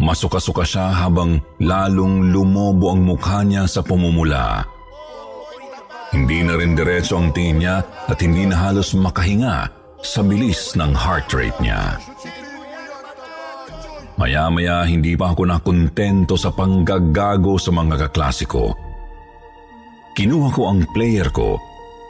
Masuka-suka 0.00 0.64
siya 0.64 0.88
habang 1.04 1.36
lalong 1.60 2.32
lumobo 2.32 2.96
ang 2.96 3.04
mukha 3.04 3.44
niya 3.44 3.68
sa 3.68 3.84
pumumula. 3.84 4.64
Hindi 6.12 6.44
na 6.44 6.56
rin 6.56 6.76
diretso 6.76 7.16
ang 7.20 7.32
tingin 7.32 7.64
niya 7.64 7.76
at 8.08 8.18
hindi 8.20 8.48
na 8.48 8.56
halos 8.56 8.96
makahinga 8.96 9.68
sa 10.00 10.20
bilis 10.24 10.76
ng 10.76 10.92
heart 10.92 11.28
rate 11.32 11.56
niya. 11.60 11.96
Maya-maya 14.16 14.84
hindi 14.84 15.16
pa 15.16 15.32
ako 15.32 15.42
nakontento 15.48 16.36
sa 16.36 16.52
panggagago 16.52 17.56
sa 17.56 17.72
mga 17.72 18.08
kaklasiko. 18.08 18.76
Kinuha 20.12 20.48
ko 20.52 20.62
ang 20.68 20.84
player 20.92 21.32
ko 21.32 21.56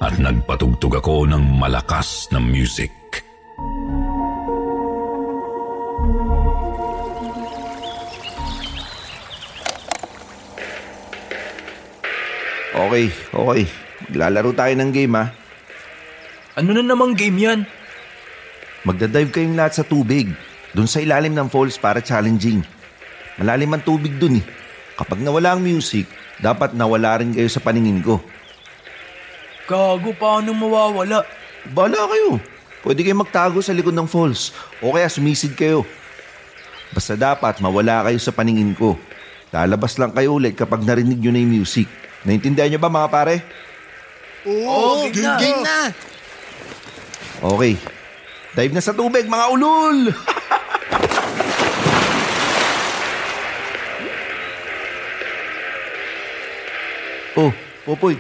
at 0.03 0.19
nagpatugtog 0.19 0.99
ako 0.99 1.31
ng 1.31 1.63
malakas 1.63 2.27
na 2.35 2.43
music. 2.43 3.02
Okay, 12.83 13.07
okay. 13.31 13.65
Maglalaro 14.11 14.51
tayo 14.59 14.75
ng 14.75 14.91
game 14.91 15.15
ha. 15.15 15.31
Ano 16.59 16.75
na 16.75 16.83
namang 16.83 17.15
game 17.15 17.39
yan? 17.39 17.61
Magdadive 18.83 19.31
kayong 19.31 19.55
lahat 19.55 19.79
sa 19.79 19.85
tubig. 19.87 20.35
Doon 20.75 20.91
sa 20.91 20.99
ilalim 20.99 21.31
ng 21.31 21.47
falls 21.47 21.79
para 21.79 22.03
challenging. 22.03 22.67
Malalim 23.39 23.71
ang 23.71 23.85
tubig 23.87 24.19
dun 24.19 24.43
eh. 24.43 24.45
Kapag 24.99 25.23
nawala 25.23 25.55
ang 25.55 25.63
music, 25.63 26.11
dapat 26.43 26.75
nawala 26.75 27.23
rin 27.23 27.31
kayo 27.31 27.47
sa 27.47 27.63
paningin 27.63 28.03
ko. 28.03 28.19
Gago, 29.71 30.11
paano 30.19 30.51
mawawala? 30.51 31.23
Bala 31.71 32.11
kayo. 32.11 32.43
Pwede 32.83 33.07
kayo 33.07 33.15
magtago 33.15 33.63
sa 33.63 33.71
likod 33.71 33.95
ng 33.95 34.11
falls 34.11 34.51
o 34.83 34.91
kaya 34.91 35.07
sumisid 35.07 35.55
kayo. 35.55 35.87
Basta 36.91 37.15
dapat 37.15 37.63
mawala 37.63 38.03
kayo 38.11 38.19
sa 38.19 38.35
paningin 38.35 38.75
ko. 38.75 38.99
Lalabas 39.55 39.97
lang 40.03 40.11
kayo 40.11 40.35
ulit 40.35 40.59
kapag 40.59 40.83
narinig 40.83 41.23
nyo 41.23 41.31
na 41.31 41.41
yung 41.41 41.55
music. 41.63 41.87
Naintindihan 42.23 42.71
nyo 42.71 42.79
ba 42.79 42.91
mga 42.91 43.11
pare? 43.11 43.43
Oo, 44.47 45.11
game 45.11 45.27
na. 45.27 45.39
game 45.39 45.63
na. 45.63 45.91
Okay. 47.43 47.75
Dive 48.53 48.71
na 48.71 48.85
sa 48.85 48.95
tubig 48.95 49.27
mga 49.27 49.51
ulol! 49.51 50.13
oh, 57.41 57.51
Popoy. 57.83 58.15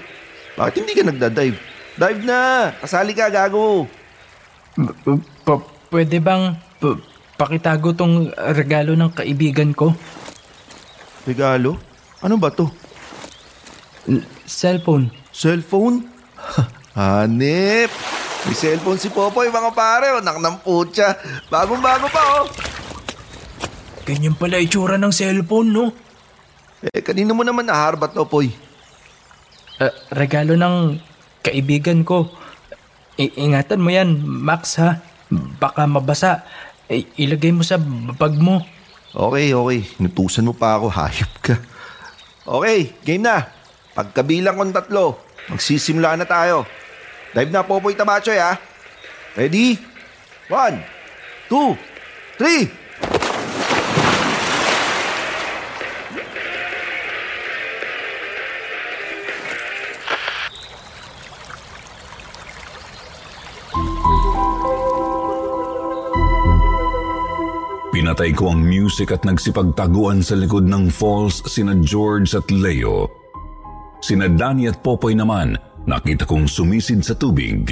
Bakit 0.58 0.74
hindi 0.82 0.98
ka 0.98 1.06
nagda-dive? 1.06 1.54
Dive 1.94 2.22
na! 2.24 2.72
Kasali 2.80 3.12
ka, 3.14 3.30
gago! 3.30 3.86
Pa- 5.44 5.68
pwede 5.92 6.16
bang 6.18 6.56
pa- 6.80 6.96
pakitago 7.36 7.92
tong 7.92 8.32
regalo 8.56 8.96
ng 8.96 9.12
kaibigan 9.12 9.76
ko? 9.76 9.92
Regalo? 11.28 11.76
Ano 12.24 12.40
ba 12.40 12.48
to? 12.50 12.72
Cellphone. 14.46 15.10
Cellphone? 15.30 16.06
Hanip! 16.98 17.90
May 18.42 18.58
cellphone 18.58 18.98
si 18.98 19.06
Popoy, 19.06 19.46
mga 19.54 19.70
pare. 19.70 20.10
O, 20.12 20.20
ng 20.20 20.58
putya. 20.66 21.14
Bagong-bago 21.46 22.10
pa, 22.10 22.42
oh. 22.42 22.46
Ganyan 24.02 24.34
pala 24.34 24.58
itsura 24.58 24.98
ng 24.98 25.14
cellphone, 25.14 25.70
no? 25.70 25.84
Eh, 26.82 26.98
kanino 27.06 27.38
mo 27.38 27.46
naman 27.46 27.70
naharbat, 27.70 28.10
Popoy? 28.10 28.50
Uh, 29.78 29.94
regalo 30.10 30.58
ng 30.58 30.98
kaibigan 31.38 32.02
ko. 32.02 32.34
I- 33.14 33.38
ingatan 33.38 33.78
mo 33.78 33.94
yan, 33.94 34.18
Max, 34.26 34.82
ha? 34.82 34.98
Baka 35.62 35.86
mabasa. 35.86 36.42
I- 36.90 37.06
ilagay 37.22 37.54
mo 37.54 37.62
sa 37.62 37.78
bag 38.18 38.34
mo. 38.34 38.58
Okay, 39.14 39.54
okay. 39.54 39.80
Nutusan 40.02 40.50
mo 40.50 40.52
pa 40.52 40.82
ako. 40.82 40.90
Hayop 40.90 41.32
ka. 41.38 41.54
Okay, 42.42 42.90
game 43.06 43.22
na. 43.22 43.61
Pagkabilang 43.92 44.56
kong 44.56 44.72
tatlo, 44.72 45.20
magsisimula 45.52 46.16
na 46.16 46.24
tayo. 46.24 46.64
Dive 47.36 47.52
na, 47.52 47.60
Popoy 47.60 47.92
Tabachoy, 47.92 48.40
ha? 48.40 48.56
Ready? 49.36 49.76
One, 50.48 50.80
two, 51.48 51.76
three. 52.40 52.72
Pinatay 67.92 68.32
ko 68.32 68.56
ang 68.56 68.64
music 68.64 69.12
at 69.12 69.28
nagsipagtaguan 69.28 70.24
sa 70.24 70.32
likod 70.32 70.64
ng 70.64 70.88
falls 70.88 71.44
sina 71.44 71.76
George 71.84 72.32
at 72.32 72.48
Leo. 72.48 73.21
Sina 74.02 74.26
Danny 74.26 74.66
at 74.66 74.82
Popoy 74.82 75.14
naman 75.14 75.54
nakita 75.86 76.26
kong 76.26 76.50
sumisid 76.50 77.06
sa 77.06 77.14
tubig. 77.14 77.70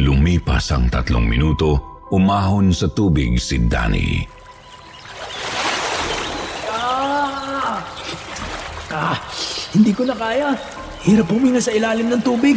Lumipas 0.00 0.72
ang 0.72 0.88
tatlong 0.88 1.28
minuto, 1.28 2.00
umahon 2.08 2.72
sa 2.72 2.88
tubig 2.88 3.36
si 3.36 3.60
Danny. 3.68 4.24
Ah, 8.88 9.20
hindi 9.76 9.92
ko 9.92 10.08
na 10.08 10.16
kaya. 10.16 10.56
Hirap 11.04 11.28
huminga 11.28 11.60
sa 11.60 11.76
ilalim 11.76 12.08
ng 12.08 12.22
tubig. 12.24 12.56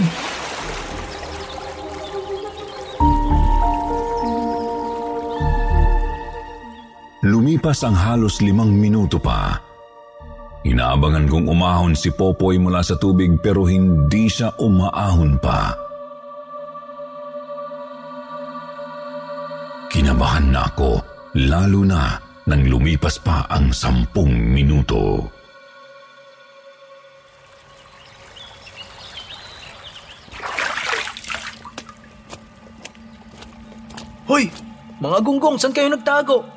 Lumipas 7.58 7.82
ang 7.82 7.98
halos 7.98 8.38
limang 8.46 8.70
minuto 8.70 9.18
pa. 9.18 9.58
Inaabangan 10.62 11.26
kong 11.26 11.50
umahon 11.50 11.98
si 11.98 12.14
Popoy 12.14 12.62
mula 12.62 12.86
sa 12.86 13.02
tubig 13.02 13.34
pero 13.42 13.66
hindi 13.66 14.30
siya 14.30 14.54
umaahon 14.62 15.42
pa. 15.42 15.74
Kinabahan 19.90 20.54
na 20.54 20.70
ako, 20.70 21.02
lalo 21.50 21.82
na 21.82 22.22
nang 22.46 22.62
lumipas 22.62 23.18
pa 23.18 23.50
ang 23.50 23.74
sampung 23.74 24.38
minuto. 24.38 25.26
Hoy! 34.30 34.46
Mga 35.02 35.18
gunggong, 35.26 35.58
saan 35.58 35.74
kayo 35.74 35.90
nagtago? 35.90 36.57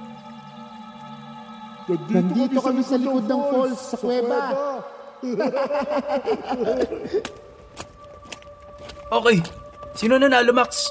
Nandito 1.90 2.62
kami 2.62 2.86
sa 2.86 2.94
likod 2.94 3.26
ng 3.26 3.42
falls 3.50 3.80
sa 3.94 3.96
kuweba. 3.98 4.38
Okay, 9.10 9.42
sino 9.98 10.22
nanalo, 10.22 10.54
Max? 10.54 10.86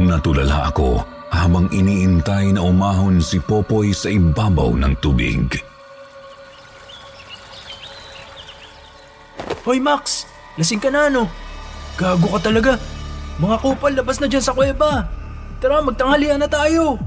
Natulala 0.00 0.72
ako 0.72 1.04
habang 1.28 1.68
iniintay 1.68 2.56
na 2.56 2.64
umahon 2.64 3.20
si 3.20 3.36
Popoy 3.44 3.92
sa 3.92 4.08
ibabaw 4.08 4.72
ng 4.72 4.96
tubig. 5.04 5.60
Hoy, 9.68 9.84
Max! 9.84 10.24
Lasing 10.56 10.80
ka 10.80 10.88
na, 10.88 11.12
no? 11.12 11.28
Gago 12.00 12.32
ka 12.32 12.48
talaga. 12.48 12.80
Mga 13.36 13.56
kupal, 13.60 13.92
labas 13.92 14.16
na 14.16 14.32
dyan 14.32 14.40
sa 14.40 14.56
kuweba. 14.56 15.12
Tara, 15.62 15.78
magtanghalian 15.78 16.42
na 16.42 16.50
tayo. 16.50 16.98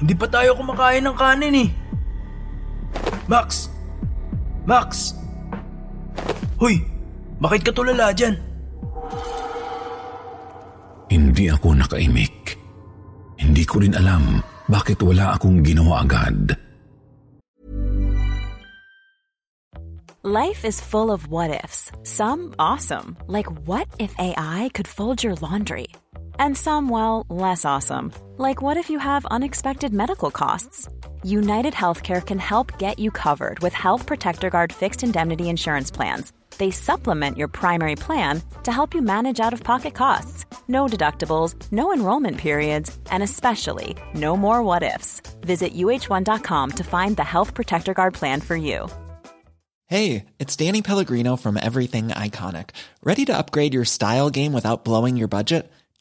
Hindi 0.00 0.16
pa 0.16 0.24
tayo 0.24 0.56
kumakain 0.56 1.04
ng 1.04 1.16
kanin 1.20 1.68
eh. 1.68 1.70
Max! 3.28 3.68
Max! 4.64 5.12
Hoy! 6.56 6.80
Bakit 7.44 7.60
ka 7.60 7.72
tulala 7.76 8.08
dyan? 8.16 8.40
Hindi 11.12 11.44
ako 11.52 11.76
nakaimik. 11.76 12.56
Hindi 13.36 13.68
ko 13.68 13.84
rin 13.84 13.92
alam 13.92 14.40
bakit 14.64 15.04
wala 15.04 15.36
akong 15.36 15.60
ginawa 15.60 16.08
agad. 16.08 16.56
Life 20.24 20.64
is 20.64 20.80
full 20.80 21.12
of 21.12 21.28
what 21.28 21.52
ifs. 21.52 21.92
Some 22.00 22.56
awesome, 22.56 23.20
like 23.28 23.44
what 23.68 23.84
if 24.00 24.16
AI 24.16 24.72
could 24.72 24.88
fold 24.88 25.20
your 25.20 25.36
laundry? 25.44 25.92
And 26.38 26.56
some, 26.56 26.88
well, 26.88 27.26
less 27.28 27.64
awesome, 27.64 28.12
like 28.38 28.62
what 28.62 28.76
if 28.76 28.90
you 28.90 28.98
have 28.98 29.26
unexpected 29.26 29.92
medical 29.92 30.30
costs? 30.30 30.88
United 31.22 31.74
Healthcare 31.74 32.24
can 32.24 32.38
help 32.38 32.78
get 32.78 32.98
you 32.98 33.10
covered 33.10 33.58
with 33.60 33.72
Health 33.72 34.06
Protector 34.06 34.50
Guard 34.50 34.72
fixed 34.72 35.02
indemnity 35.02 35.48
insurance 35.48 35.90
plans. 35.90 36.32
They 36.58 36.70
supplement 36.70 37.36
your 37.36 37.48
primary 37.48 37.96
plan 37.96 38.42
to 38.62 38.72
help 38.72 38.94
you 38.94 39.02
manage 39.02 39.40
out 39.40 39.52
of 39.52 39.62
pocket 39.64 39.94
costs. 39.94 40.44
No 40.68 40.86
deductibles, 40.86 41.54
no 41.72 41.92
enrollment 41.92 42.38
periods, 42.38 42.96
and 43.10 43.22
especially 43.22 43.96
no 44.14 44.36
more 44.36 44.62
what 44.62 44.82
ifs. 44.82 45.20
Visit 45.40 45.74
uh1.com 45.74 46.70
to 46.72 46.84
find 46.84 47.16
the 47.16 47.24
Health 47.24 47.54
Protector 47.54 47.94
Guard 47.94 48.14
plan 48.14 48.40
for 48.40 48.56
you. 48.56 48.88
Hey, 49.86 50.26
it's 50.38 50.56
Danny 50.56 50.80
Pellegrino 50.80 51.36
from 51.36 51.58
Everything 51.60 52.08
Iconic. 52.08 52.70
Ready 53.02 53.24
to 53.26 53.36
upgrade 53.36 53.74
your 53.74 53.84
style 53.84 54.30
game 54.30 54.52
without 54.52 54.84
blowing 54.84 55.16
your 55.16 55.28
budget? 55.28 55.70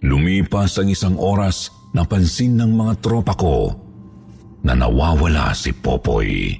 Lumipas 0.00 0.80
ang 0.80 0.88
isang 0.88 1.20
oras, 1.20 1.68
napansin 1.92 2.56
ng 2.56 2.72
mga 2.72 3.04
tropa 3.04 3.36
ko 3.36 3.76
na 4.64 4.72
nawawala 4.72 5.52
si 5.52 5.76
Popoy. 5.76 6.56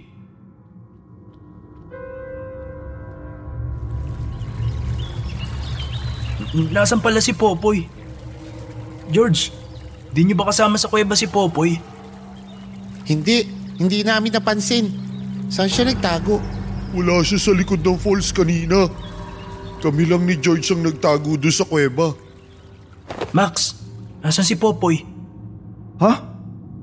Nasaan 6.53 7.01
pala 7.01 7.25
si 7.25 7.33
Popoy? 7.33 7.89
George, 9.09 9.49
di 10.13 10.21
niyo 10.29 10.37
ba 10.37 10.53
kasama 10.53 10.77
sa 10.77 10.93
kuweba 10.93 11.17
si 11.17 11.25
Popoy? 11.25 11.81
Hindi, 13.09 13.49
hindi 13.81 14.05
namin 14.05 14.37
napansin. 14.37 14.87
Saan 15.49 15.73
siya 15.73 15.89
nagtago? 15.89 16.37
Wala 16.93 17.25
siya 17.25 17.41
sa 17.41 17.57
likod 17.57 17.81
ng 17.81 17.97
falls 17.97 18.37
kanina. 18.37 18.85
Kami 19.81 20.05
lang 20.05 20.29
ni 20.29 20.37
George 20.37 20.69
ang 20.77 20.85
nagtago 20.85 21.41
doon 21.41 21.55
sa 21.55 21.65
kuweba. 21.65 22.13
Max, 23.31 23.79
nasan 24.21 24.47
si 24.47 24.59
Popoy? 24.59 25.07
Ha? 26.03 26.13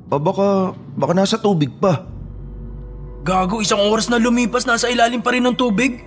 Ba 0.08 0.18
baka, 0.22 0.72
baka 0.96 1.12
nasa 1.12 1.36
tubig 1.36 1.74
pa. 1.76 2.08
Gago, 3.28 3.60
isang 3.60 3.84
oras 3.92 4.08
na 4.08 4.16
lumipas, 4.16 4.64
nasa 4.64 4.88
ilalim 4.88 5.20
pa 5.20 5.36
rin 5.36 5.44
ng 5.44 5.58
tubig. 5.58 6.00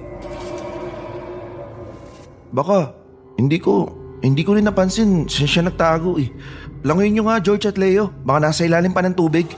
Baka, 2.49 2.97
hindi 3.37 3.61
ko, 3.61 3.93
hindi 4.25 4.41
ko 4.41 4.57
rin 4.57 4.65
napansin 4.65 5.29
saan 5.29 5.51
siya 5.51 5.63
nagtago 5.69 6.17
eh. 6.17 6.33
Langoyin 6.81 7.13
nyo 7.21 7.29
nga 7.29 7.45
George 7.45 7.69
at 7.69 7.77
Leo, 7.77 8.09
baka 8.25 8.49
nasa 8.49 8.65
ilalim 8.65 8.97
pa 8.97 9.05
ng 9.05 9.13
tubig. 9.13 9.53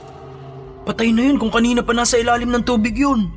Patay 0.83 1.15
na 1.15 1.31
yun 1.31 1.39
kung 1.39 1.47
kanina 1.47 1.79
pa 1.79 1.95
nasa 1.95 2.19
ilalim 2.19 2.51
ng 2.51 2.67
tubig 2.67 2.99
yun. 2.99 3.31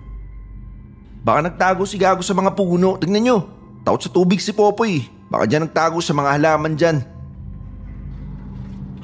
Baka 1.22 1.46
nagtago 1.46 1.86
si 1.86 1.94
Gago 1.94 2.22
sa 2.22 2.34
mga 2.34 2.58
puno. 2.58 2.98
Tingnan 2.98 3.22
nyo, 3.22 3.38
takot 3.86 4.02
sa 4.02 4.10
tubig 4.10 4.42
si 4.42 4.50
Popoy. 4.50 5.06
Baka 5.30 5.46
dyan 5.46 5.70
nagtago 5.70 6.02
sa 6.02 6.14
mga 6.14 6.34
halaman 6.34 6.74
dyan. 6.74 7.15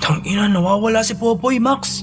Tangina, 0.03 0.51
nawawala 0.51 1.07
si 1.07 1.15
Popoy, 1.15 1.63
Max. 1.63 2.03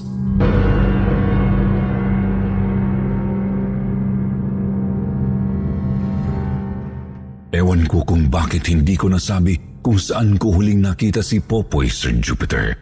Ewan 7.52 7.84
ko 7.84 8.00
kung 8.08 8.32
bakit 8.32 8.72
hindi 8.72 8.96
ko 8.96 9.12
nasabi 9.12 9.60
kung 9.84 10.00
saan 10.00 10.40
ko 10.40 10.56
huling 10.56 10.80
nakita 10.80 11.20
si 11.20 11.44
Popoy, 11.44 11.92
Sir 11.92 12.16
Jupiter. 12.16 12.72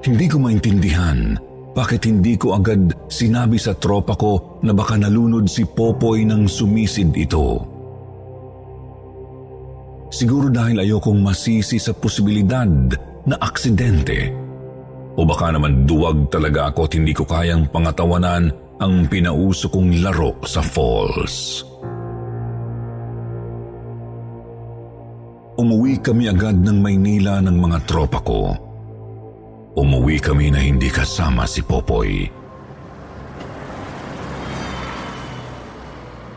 Hindi 0.00 0.26
ko 0.32 0.40
maintindihan 0.40 1.36
bakit 1.70 2.02
hindi 2.02 2.34
ko 2.34 2.58
agad 2.58 2.90
sinabi 3.06 3.54
sa 3.54 3.78
tropa 3.78 4.18
ko 4.18 4.58
na 4.66 4.74
baka 4.74 4.98
nalunod 4.98 5.46
si 5.46 5.62
Popoy 5.62 6.26
nang 6.26 6.50
sumisid 6.50 7.14
ito. 7.14 7.69
Siguro 10.10 10.50
dahil 10.50 10.82
ayokong 10.82 11.22
masisi 11.22 11.78
sa 11.78 11.94
posibilidad 11.94 12.66
na 13.30 13.36
aksidente. 13.38 14.34
O 15.14 15.22
baka 15.22 15.54
naman 15.54 15.86
duwag 15.86 16.26
talaga 16.34 16.74
ako 16.74 16.90
at 16.90 16.92
hindi 16.98 17.14
ko 17.14 17.22
kayang 17.22 17.70
pangatawanan 17.70 18.50
ang 18.82 19.06
pinauso 19.06 19.70
kong 19.70 20.02
laro 20.02 20.34
sa 20.42 20.66
falls. 20.66 21.62
Umuwi 25.60 26.02
kami 26.02 26.26
agad 26.26 26.58
ng 26.58 26.78
Maynila 26.80 27.38
ng 27.44 27.56
mga 27.60 27.78
tropa 27.86 28.18
ko. 28.24 28.50
Umuwi 29.78 30.18
kami 30.18 30.50
na 30.50 30.58
hindi 30.58 30.90
kasama 30.90 31.46
si 31.46 31.62
Popoy. 31.62 32.26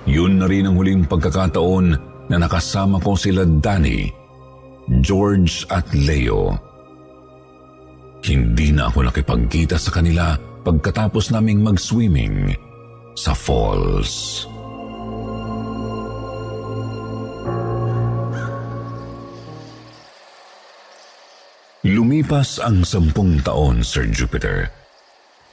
Yun 0.04 0.38
na 0.38 0.46
rin 0.46 0.68
ang 0.68 0.76
huling 0.76 1.08
pagkakataon 1.08 2.13
na 2.32 2.38
nakasama 2.40 3.00
ko 3.04 3.16
sila 3.20 3.44
Danny, 3.44 4.12
George 5.04 5.68
at 5.68 5.88
Leo. 5.92 6.56
Hindi 8.24 8.72
na 8.72 8.88
ako 8.88 9.12
nakipagkita 9.12 9.76
sa 9.76 9.92
kanila 9.92 10.40
pagkatapos 10.64 11.36
naming 11.36 11.60
mag-swimming 11.60 12.56
sa 13.20 13.36
falls. 13.36 14.48
Lumipas 21.84 22.64
ang 22.64 22.88
sampung 22.88 23.44
taon, 23.44 23.84
Sir 23.84 24.08
Jupiter. 24.08 24.72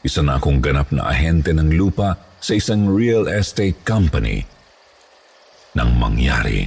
Isa 0.07 0.23
na 0.23 0.39
akong 0.39 0.63
ganap 0.63 0.95
na 0.95 1.11
ahente 1.11 1.51
ng 1.51 1.75
lupa 1.75 2.15
sa 2.39 2.55
isang 2.55 2.87
real 2.87 3.27
estate 3.27 3.83
company. 3.83 4.47
Nang 5.77 5.95
mangyari 5.99 6.67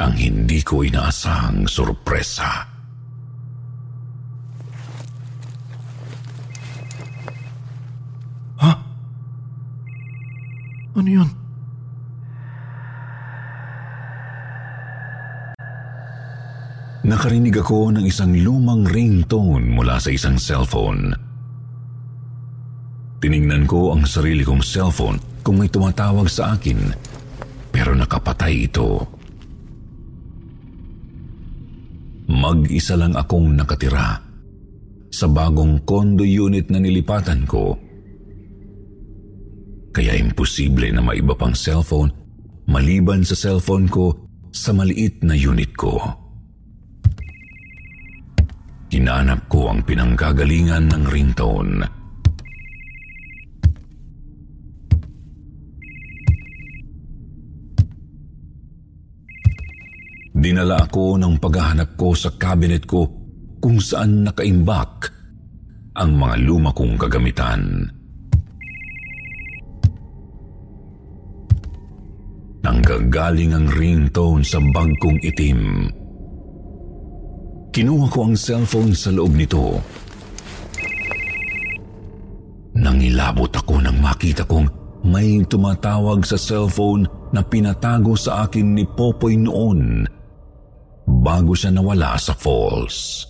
ang 0.00 0.12
hindi 0.12 0.60
ko 0.60 0.84
inaasahang 0.84 1.64
sorpresa. 1.64 2.74
Ano 10.94 11.10
yun? 11.10 11.30
Nakarinig 17.04 17.60
ako 17.60 17.92
ng 17.92 18.04
isang 18.08 18.32
lumang 18.32 18.88
ringtone 18.88 19.68
mula 19.68 20.00
sa 20.00 20.08
isang 20.08 20.40
cellphone. 20.40 21.12
Tiningnan 23.20 23.68
ko 23.68 23.92
ang 23.92 24.08
sarili 24.08 24.40
kong 24.40 24.64
cellphone 24.64 25.20
kung 25.44 25.60
may 25.60 25.68
tumatawag 25.68 26.30
sa 26.30 26.56
akin, 26.56 26.80
pero 27.74 27.90
nakapatay 27.90 28.70
ito. 28.70 29.02
Mag-isa 32.30 32.94
lang 32.94 33.18
akong 33.18 33.50
nakatira 33.58 34.22
sa 35.10 35.26
bagong 35.26 35.82
condo 35.82 36.22
unit 36.22 36.70
na 36.70 36.78
nilipatan 36.78 37.42
ko. 37.50 37.74
Kaya 39.90 40.14
imposible 40.14 40.94
na 40.94 41.02
maiba 41.02 41.34
pang 41.34 41.54
cellphone 41.54 42.14
maliban 42.70 43.26
sa 43.26 43.34
cellphone 43.34 43.90
ko 43.90 44.14
sa 44.54 44.70
maliit 44.70 45.26
na 45.26 45.34
unit 45.34 45.74
ko. 45.74 45.98
Hinanap 48.94 49.50
ko 49.50 49.74
ang 49.74 49.82
pinanggagalingan 49.82 50.86
ng 50.94 51.04
ringtone. 51.10 52.03
Dinala 60.44 60.76
ako 60.76 61.16
ng 61.16 61.40
paghahanap 61.40 61.96
ko 61.96 62.12
sa 62.12 62.28
cabinet 62.36 62.84
ko 62.84 63.08
kung 63.64 63.80
saan 63.80 64.28
nakaimbak 64.28 65.08
ang 65.96 66.20
mga 66.20 66.36
luma 66.44 66.68
kong 66.76 67.00
kagamitan. 67.00 67.88
Nanggagaling 72.60 73.56
ang 73.56 73.72
ringtone 73.72 74.44
sa 74.44 74.60
bag 74.60 74.92
kong 75.00 75.16
itim. 75.24 75.88
Kinuha 77.72 78.06
ko 78.12 78.28
ang 78.28 78.36
cellphone 78.36 78.92
sa 78.92 79.16
loob 79.16 79.32
nito. 79.32 79.80
Nangilabot 82.76 83.48
ako 83.48 83.80
nang 83.80 83.96
makita 83.96 84.44
kong 84.44 84.68
may 85.08 85.40
tumatawag 85.48 86.20
sa 86.28 86.36
cellphone 86.36 87.08
na 87.32 87.40
pinatago 87.40 88.12
sa 88.12 88.44
akin 88.44 88.76
ni 88.76 88.84
Popoy 88.84 89.40
noon 89.40 90.04
bago 91.24 91.56
siya 91.56 91.72
nawala 91.72 92.20
sa 92.20 92.36
falls. 92.36 93.24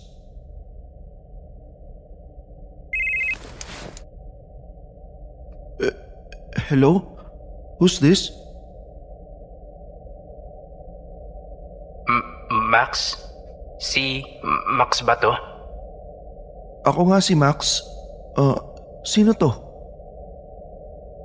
Hello? 6.67 7.15
Who's 7.79 8.03
this? 8.03 8.35
Max? 12.51 13.15
Si 13.79 14.19
Max 14.75 14.99
ba 15.07 15.15
to? 15.23 15.31
Ako 16.83 17.07
nga 17.07 17.23
si 17.23 17.31
Max. 17.37 17.79
Uh, 18.35 18.59
sino 19.07 19.31
to? 19.31 19.51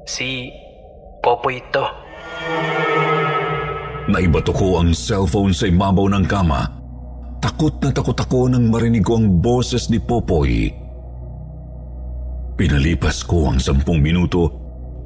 Si 0.06 0.54
Popoy 1.24 1.58
to. 1.74 1.84
Naibato 4.08 4.56
ko 4.56 4.80
ang 4.80 4.96
cellphone 4.96 5.52
sa 5.52 5.68
ibabaw 5.68 6.08
ng 6.08 6.24
kama. 6.24 6.64
Takot 7.40 7.76
na 7.84 7.92
takot 7.92 8.16
ako 8.16 8.48
nang 8.48 8.72
marinig 8.72 9.04
ko 9.04 9.20
ang 9.20 9.40
boses 9.44 9.92
ni 9.92 10.00
Popoy. 10.00 10.72
Pinalipas 12.56 13.24
ko 13.24 13.52
ang 13.52 13.60
sampung 13.60 14.00
minuto 14.00 14.52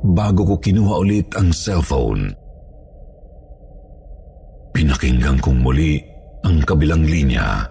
bago 0.02 0.42
ko 0.46 0.54
kinuha 0.58 0.94
ulit 1.02 1.30
ang 1.38 1.50
cellphone. 1.50 2.34
Pinakinggan 4.74 5.38
kong 5.38 5.62
muli 5.62 6.02
ang 6.42 6.58
kabilang 6.66 7.06
linya. 7.06 7.62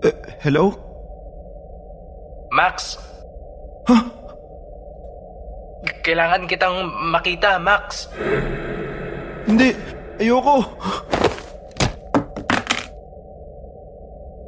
Eh, 0.00 0.16
hello? 0.40 0.72
Max? 2.48 2.96
Kailangan 6.06 6.46
kitang 6.46 6.86
makita, 7.10 7.58
Max. 7.58 8.06
Hindi, 9.42 9.74
ayoko. 10.22 10.62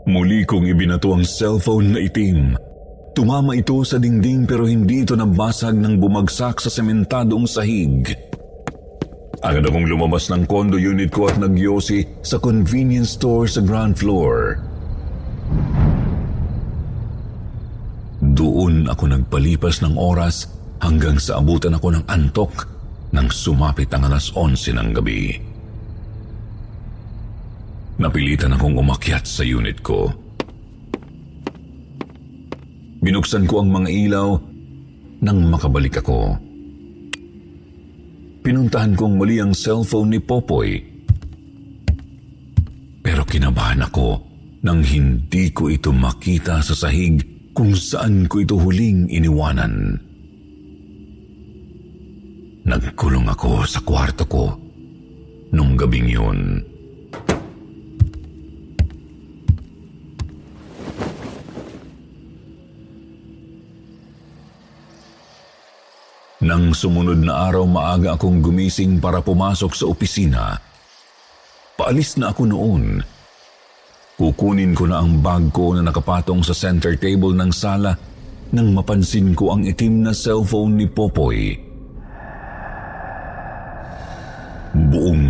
Muli 0.06 0.46
kong 0.46 0.70
ibinato 0.70 1.10
ang 1.10 1.26
cellphone 1.26 1.98
na 1.98 2.00
itim. 2.06 2.54
Tumama 3.10 3.58
ito 3.58 3.82
sa 3.82 3.98
dingding 3.98 4.46
pero 4.46 4.70
hindi 4.70 5.02
ito 5.02 5.18
nabasag 5.18 5.74
nang 5.74 5.98
bumagsak 5.98 6.62
sa 6.62 6.70
sementadong 6.70 7.50
sahig. 7.50 8.06
Agad 9.42 9.66
akong 9.66 9.90
lumabas 9.90 10.30
ng 10.30 10.46
condo 10.46 10.78
unit 10.78 11.10
ko 11.10 11.26
at 11.26 11.42
nagyosi 11.42 12.06
sa 12.22 12.38
convenience 12.38 13.18
store 13.18 13.50
sa 13.50 13.58
ground 13.66 13.98
floor. 13.98 14.62
Doon 18.22 18.86
ako 18.86 19.10
nagpalipas 19.10 19.82
ng 19.82 19.98
oras 19.98 20.57
hanggang 20.82 21.18
sa 21.18 21.38
abutan 21.38 21.74
ako 21.74 21.94
ng 21.94 22.04
antok 22.06 22.66
nang 23.10 23.28
sumapit 23.32 23.88
ang 23.94 24.06
alas 24.06 24.30
11 24.34 24.76
ng 24.78 24.90
gabi. 24.94 25.34
Napilitan 27.98 28.54
akong 28.54 28.78
umakyat 28.78 29.26
sa 29.26 29.42
unit 29.42 29.82
ko. 29.82 30.06
Binuksan 33.02 33.46
ko 33.46 33.62
ang 33.62 33.74
mga 33.74 33.88
ilaw 33.90 34.28
nang 35.22 35.38
makabalik 35.50 35.98
ako. 35.98 36.38
Pinuntahan 38.46 38.94
kong 38.94 39.18
muli 39.18 39.42
ang 39.42 39.50
cellphone 39.50 40.14
ni 40.14 40.20
Popoy. 40.22 40.78
Pero 43.02 43.26
kinabahan 43.26 43.82
ako 43.82 44.08
nang 44.62 44.82
hindi 44.82 45.50
ko 45.50 45.70
ito 45.70 45.90
makita 45.90 46.62
sa 46.62 46.74
sahig 46.74 47.18
kung 47.50 47.74
saan 47.74 48.30
ko 48.30 48.42
ito 48.42 48.54
huling 48.54 49.10
iniwanan. 49.10 50.07
Nagkulong 52.68 53.24
ako 53.32 53.64
sa 53.64 53.80
kwarto 53.80 54.28
ko 54.28 54.52
nung 55.56 55.72
gabing 55.72 56.04
yun. 56.04 56.60
Nang 66.44 66.76
sumunod 66.76 67.24
na 67.24 67.48
araw 67.48 67.64
maaga 67.64 68.20
akong 68.20 68.44
gumising 68.44 69.00
para 69.00 69.24
pumasok 69.24 69.72
sa 69.72 69.88
opisina. 69.88 70.60
Paalis 71.72 72.20
na 72.20 72.36
ako 72.36 72.42
noon. 72.52 73.00
Kukunin 74.20 74.76
ko 74.76 74.84
na 74.84 75.00
ang 75.00 75.24
bag 75.24 75.48
ko 75.56 75.72
na 75.72 75.88
nakapatong 75.88 76.44
sa 76.44 76.52
center 76.52 77.00
table 77.00 77.32
ng 77.32 77.48
sala 77.48 77.96
nang 78.52 78.76
mapansin 78.76 79.32
ko 79.32 79.56
ang 79.56 79.64
itim 79.64 80.04
na 80.04 80.12
cellphone 80.12 80.76
ni 80.76 80.84
Popoy. 80.84 81.56
Buong 81.56 81.67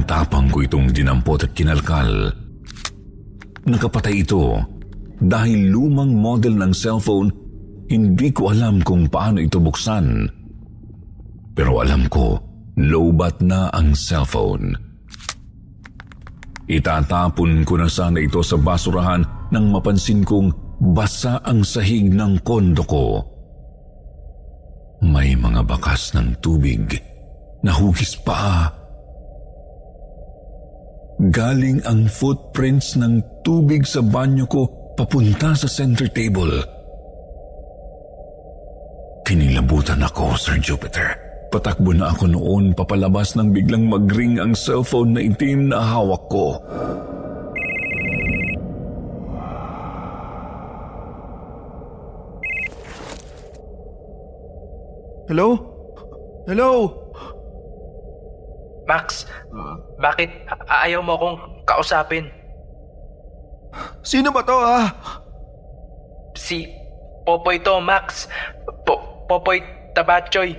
tapang 0.08 0.48
ko 0.48 0.64
itong 0.64 0.88
dinampot 0.88 1.44
at 1.44 1.52
kinalkal. 1.52 2.32
Nakapatay 3.68 4.24
ito 4.24 4.56
dahil 5.20 5.68
lumang 5.68 6.16
model 6.16 6.56
ng 6.56 6.72
cellphone, 6.72 7.28
hindi 7.92 8.32
ko 8.32 8.48
alam 8.48 8.80
kung 8.80 9.12
paano 9.12 9.44
ito 9.44 9.60
buksan. 9.60 10.24
Pero 11.52 11.84
alam 11.84 12.08
ko, 12.08 12.40
lowbat 12.80 13.44
na 13.44 13.68
ang 13.68 13.92
cellphone. 13.92 14.72
Itatapon 16.68 17.64
ko 17.64 17.80
na 17.80 17.88
sana 17.88 18.20
ito 18.20 18.40
sa 18.44 18.56
basurahan 18.56 19.24
nang 19.52 19.72
mapansin 19.72 20.24
kong 20.24 20.52
basa 20.94 21.40
ang 21.42 21.64
sahig 21.64 22.12
ng 22.12 22.44
kondo 22.44 22.84
ko. 22.84 23.24
May 25.00 25.34
mga 25.34 25.64
bakas 25.64 26.12
ng 26.14 26.38
tubig 26.44 27.00
na 27.64 27.72
hugis 27.74 28.14
pa. 28.20 28.70
Galing 31.18 31.83
ang 31.83 32.07
footprints 32.07 32.94
ng 32.94 33.42
tubig 33.42 33.83
sa 33.83 33.98
banyo 33.98 34.46
ko 34.46 34.70
papunta 34.94 35.50
sa 35.50 35.66
center 35.66 36.07
table. 36.07 36.62
Kinilabutan 39.26 39.98
ako, 39.98 40.38
Sir 40.38 40.62
Jupiter. 40.62 41.18
Patakbo 41.50 41.90
na 41.90 42.14
ako 42.14 42.31
noon 42.31 42.70
papalabas 42.70 43.35
nang 43.35 43.50
biglang 43.50 43.90
magring 43.90 44.38
ang 44.38 44.54
cellphone 44.54 45.18
na 45.18 45.26
itim 45.26 45.74
na 45.74 45.83
hawak 45.83 46.22
ko. 46.31 46.62
Hello? 55.26 55.59
Hello? 56.46 56.94
Max, 58.87 59.28
bakit 59.96 60.30
a- 60.46 60.84
ayaw 60.84 61.00
mo 61.00 61.16
akong 61.16 61.37
kausapin? 61.64 62.28
Sino 64.00 64.30
ba 64.30 64.42
to 64.42 64.56
ah? 64.56 64.88
Si 66.34 66.68
Popoy 67.22 67.61
to, 67.61 67.76
Max. 67.78 68.24
Po- 68.88 69.26
Popoy 69.28 69.61
Tabachoy. 69.92 70.56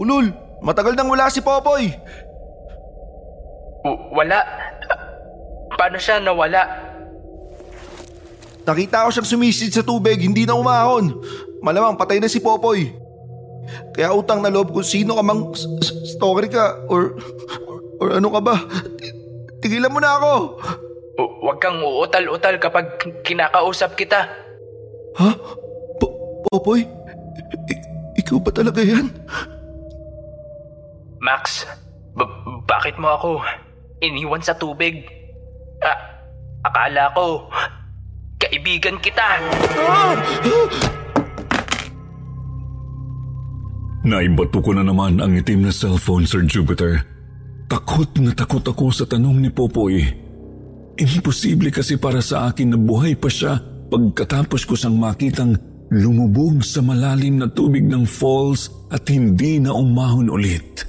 Ulul, 0.00 0.32
matagal 0.60 0.96
nang 0.96 1.12
wala 1.12 1.28
si 1.28 1.44
Popoy. 1.44 1.92
W- 3.84 4.02
wala. 4.10 4.40
Paano 5.76 6.00
siya 6.00 6.16
nawala? 6.16 6.64
Nakita 8.62 9.04
ko 9.04 9.10
siyang 9.10 9.26
sumisid 9.28 9.74
sa 9.74 9.82
tubig, 9.82 10.22
hindi 10.22 10.46
na 10.46 10.54
umahon. 10.54 11.18
Malamang 11.60 11.98
patay 11.98 12.22
na 12.22 12.30
si 12.30 12.38
Popoy. 12.38 12.94
Kaya 13.92 14.14
utang 14.14 14.40
na 14.40 14.48
loob 14.48 14.70
kung 14.70 14.86
sino 14.86 15.12
ka 15.12 15.22
mang 15.22 15.50
s- 15.52 15.66
s- 15.82 16.14
stalker 16.14 16.46
ka 16.48 16.64
or, 16.86 17.18
or, 18.02 18.18
ano 18.18 18.28
ka 18.28 18.40
ba. 18.42 18.56
Tigilan 19.62 19.94
mo 19.94 20.02
na 20.02 20.18
ako. 20.18 20.32
Huwag 21.42 21.58
kang 21.58 21.78
uutal-utal 21.78 22.58
kapag 22.58 22.86
kinakausap 23.22 23.94
kita. 23.94 24.26
Ha? 25.14 25.30
Po- 26.02 26.42
Popoy? 26.50 26.82
I- 27.70 27.84
ikaw 28.18 28.42
ba 28.42 28.50
talaga 28.50 28.82
yan? 28.82 29.06
Max, 31.22 31.62
b- 32.18 32.34
bakit 32.66 32.98
mo 32.98 33.14
ako 33.14 33.30
iniwan 34.02 34.42
sa 34.42 34.58
tubig? 34.58 35.06
Ah, 35.78 35.98
akala 36.66 37.14
ko, 37.14 37.46
kaibigan 38.38 38.98
kita. 38.98 39.38
Naibato 44.02 44.58
ko 44.58 44.74
na 44.74 44.82
naman 44.82 45.22
ang 45.22 45.38
itim 45.38 45.62
na 45.62 45.70
cellphone, 45.70 46.26
Sir 46.26 46.42
Jupiter. 46.42 47.06
Takot 47.72 48.20
na 48.20 48.36
takot 48.36 48.60
ako 48.60 48.92
sa 48.92 49.08
tanong 49.08 49.40
ni 49.40 49.48
Popoy. 49.48 50.04
Imposible 51.00 51.72
kasi 51.72 51.96
para 51.96 52.20
sa 52.20 52.52
akin 52.52 52.76
na 52.76 52.78
buhay 52.78 53.16
pa 53.16 53.32
siya 53.32 53.56
pagkatapos 53.88 54.68
ko 54.68 54.76
siyang 54.76 55.00
makitang 55.00 55.56
lumubog 55.88 56.60
sa 56.60 56.84
malalim 56.84 57.40
na 57.40 57.48
tubig 57.48 57.88
ng 57.88 58.04
falls 58.04 58.68
at 58.92 59.08
hindi 59.08 59.56
na 59.56 59.72
umahon 59.72 60.28
ulit. 60.28 60.84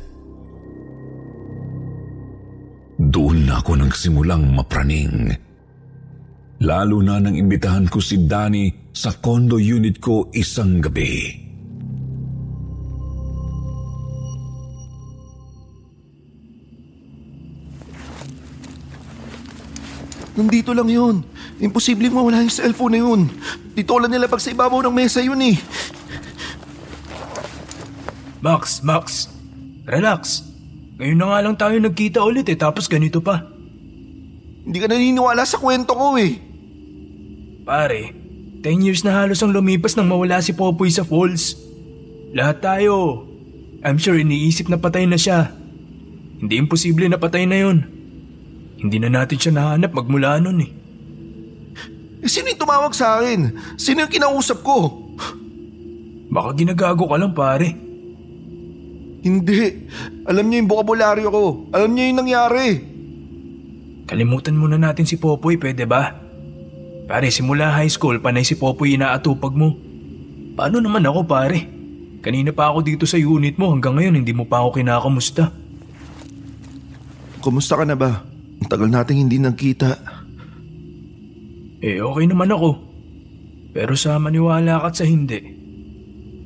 Doon 2.99 3.47
na 3.47 3.63
ako 3.63 3.79
nagsimulang 3.79 4.51
mapraning. 4.51 5.31
Lalo 6.67 6.99
na 6.99 7.15
nang 7.15 7.39
imbitahan 7.39 7.87
ko 7.87 8.03
si 8.03 8.27
Danny 8.27 8.91
sa 8.91 9.15
condo 9.23 9.55
unit 9.55 10.03
ko 10.03 10.27
isang 10.35 10.83
gabi. 10.83 11.42
Nandito 20.33 20.73
lang 20.73 20.89
yun. 20.89 21.21
Imposible 21.61 22.09
mawala 22.09 22.41
yung 22.41 22.53
cellphone 22.53 22.97
na 22.97 23.01
yun. 23.05 23.29
Dito 23.77 23.93
lang 24.01 24.09
nila 24.09 24.25
pag 24.25 24.41
sa 24.41 24.49
ibabaw 24.49 24.81
ng 24.81 24.93
mesa 24.93 25.21
yun 25.21 25.37
eh. 25.41 25.57
Max, 28.41 28.81
Max. 28.81 29.29
Relax. 29.85 30.41
Ngayon 30.97 31.17
na 31.17 31.27
nga 31.29 31.39
lang 31.43 31.55
tayo 31.55 31.75
nagkita 31.77 32.19
ulit 32.25 32.49
eh, 32.49 32.57
tapos 32.57 32.89
ganito 32.89 33.21
pa. 33.21 33.45
Hindi 34.63 34.77
ka 34.79 34.87
naniniwala 34.89 35.43
sa 35.45 35.61
kwento 35.61 35.93
ko 35.93 36.17
eh. 36.17 36.39
Pare, 37.63 38.11
10 38.63 38.85
years 38.87 39.01
na 39.05 39.11
halos 39.11 39.43
ang 39.43 39.51
lumipas 39.51 39.93
nang 39.93 40.07
mawala 40.07 40.39
si 40.39 40.55
Popoy 40.55 40.89
sa 40.89 41.05
falls. 41.05 41.55
Lahat 42.33 42.63
tayo, 42.63 43.27
I'm 43.83 43.99
sure 43.99 44.15
iniisip 44.15 44.71
na 44.71 44.79
patay 44.79 45.03
na 45.03 45.19
siya. 45.19 45.51
Hindi 46.39 46.59
imposible 46.59 47.07
na 47.07 47.19
patay 47.19 47.43
na 47.45 47.59
yon. 47.59 47.77
Hindi 48.83 48.99
na 48.99 49.09
natin 49.23 49.39
siya 49.39 49.55
nahanap 49.55 49.95
magmula 49.95 50.43
nun 50.43 50.59
eh. 50.59 50.71
Eh, 52.23 52.29
sino 52.31 52.51
yung 52.51 52.59
tumawag 52.59 52.91
sa 52.91 53.19
akin? 53.19 53.55
Sino 53.79 54.03
yung 54.03 54.11
kinausap 54.11 54.59
ko? 54.59 54.91
Baka 56.27 56.51
ginagago 56.55 57.07
ka 57.07 57.15
lang 57.15 57.31
pare. 57.31 57.71
Hindi. 59.23 59.87
Alam 60.27 60.51
niya 60.51 60.59
yung 60.59 60.71
bokabularyo 60.71 61.27
ko. 61.31 61.45
Alam 61.71 61.95
niya 61.95 62.11
yung 62.11 62.19
nangyari. 62.23 62.67
Kalimutan 64.03 64.59
muna 64.59 64.75
natin 64.75 65.07
si 65.07 65.15
Popoy, 65.15 65.55
pwede 65.55 65.87
ba? 65.87 66.19
Pare, 67.07 67.31
simula 67.31 67.71
high 67.71 67.91
school, 67.91 68.19
panay 68.19 68.43
si 68.43 68.59
Popoy 68.59 68.99
inaatupag 68.99 69.55
mo. 69.55 69.79
Paano 70.59 70.83
naman 70.83 71.07
ako, 71.07 71.23
pare? 71.23 71.71
Kanina 72.23 72.51
pa 72.55 72.71
ako 72.71 72.83
dito 72.83 73.03
sa 73.07 73.19
unit 73.19 73.55
mo, 73.59 73.71
hanggang 73.71 73.95
ngayon 73.99 74.23
hindi 74.23 74.31
mo 74.31 74.47
pa 74.47 74.63
ako 74.63 74.79
kinakamusta. 74.79 75.51
Kumusta 77.43 77.79
ka 77.79 77.83
na 77.83 77.95
ba? 77.99 78.32
Ang 78.63 78.71
tagal 78.71 78.87
nating 78.87 79.27
hindi 79.27 79.43
nagkita. 79.43 79.91
Eh, 81.83 81.99
okay 81.99 82.25
naman 82.31 82.47
ako. 82.47 82.79
Pero 83.75 83.91
sa 83.99 84.15
maniwala 84.15 84.79
ka't 84.79 85.03
sa 85.03 85.03
hindi. 85.03 85.35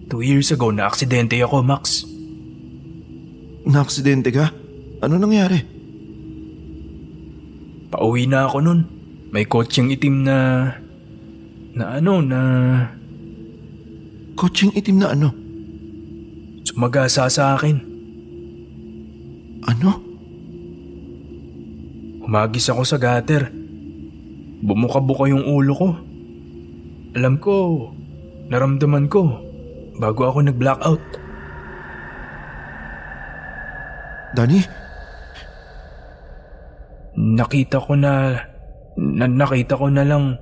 Two 0.09 0.25
years 0.25 0.49
ago, 0.49 0.73
na-aksidente 0.73 1.37
ako, 1.45 1.61
Max. 1.61 2.09
Naaksidente 3.69 4.33
ka? 4.33 4.49
Ano 5.05 5.21
nangyari? 5.21 5.61
Pauwi 7.93 8.25
na 8.25 8.49
ako 8.49 8.57
nun. 8.65 8.79
May 9.29 9.45
kotseng 9.45 9.93
itim 9.93 10.25
na... 10.25 10.73
Na 11.77 12.01
ano, 12.01 12.17
na... 12.25 12.39
Kotseng 14.33 14.73
itim 14.73 15.05
na 15.05 15.13
ano? 15.13 15.29
Sumagasa 16.65 17.29
sa 17.29 17.53
akin. 17.53 17.77
Ano? 19.69 20.06
Humagis 22.27 22.67
ako 22.67 22.83
sa 22.83 22.99
gutter. 22.99 23.47
Bumuka-buka 24.59 25.31
yung 25.31 25.47
ulo 25.47 25.71
ko. 25.71 25.89
Alam 27.15 27.39
ko, 27.39 27.87
naramdaman 28.51 29.07
ko, 29.07 29.31
bago 29.95 30.27
ako 30.27 30.43
nag-blackout. 30.43 31.05
Danny? 34.35 34.59
Nakita 37.15 37.79
ko 37.79 37.95
na, 37.95 38.35
na 38.99 39.25
nakita 39.25 39.79
ko 39.79 39.87
na 39.87 40.03
lang 40.03 40.35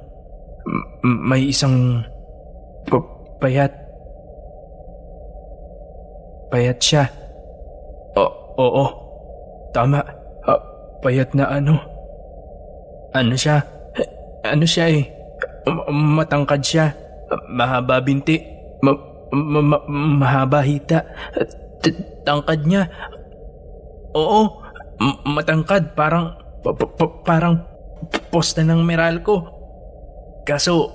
may 1.05 1.53
isang 1.53 2.01
p- 2.89 3.09
payat. 3.37 3.71
Payat 6.49 6.81
siya. 6.81 7.05
O, 8.17 8.25
oo. 8.57 8.85
Tama. 9.69 10.14
Payat 11.05 11.37
na 11.37 11.45
ano. 11.45 11.77
Ano 13.13 13.37
siya? 13.37 13.61
Ano 14.41 14.65
siya 14.65 14.89
eh? 14.89 15.05
Matangkad 15.93 16.65
siya. 16.65 16.97
Mahaba 17.45 18.01
binti. 18.01 18.41
Ma- 18.81 18.97
ma- 19.29 19.61
ma- 19.61 19.85
mahaba 20.17 20.65
hita. 20.65 21.05
Tangkad 22.25 22.65
niya. 22.65 22.89
Oo, 24.17 24.65
matangkad. 25.29 25.93
Parang, 25.93 26.41
pa- 26.65 26.73
pa- 26.73 26.89
pa- 26.97 27.17
parang 27.21 27.61
posta 28.33 28.65
ng 28.65 28.81
Meralco. 28.81 29.45
Kaso, 30.41 30.89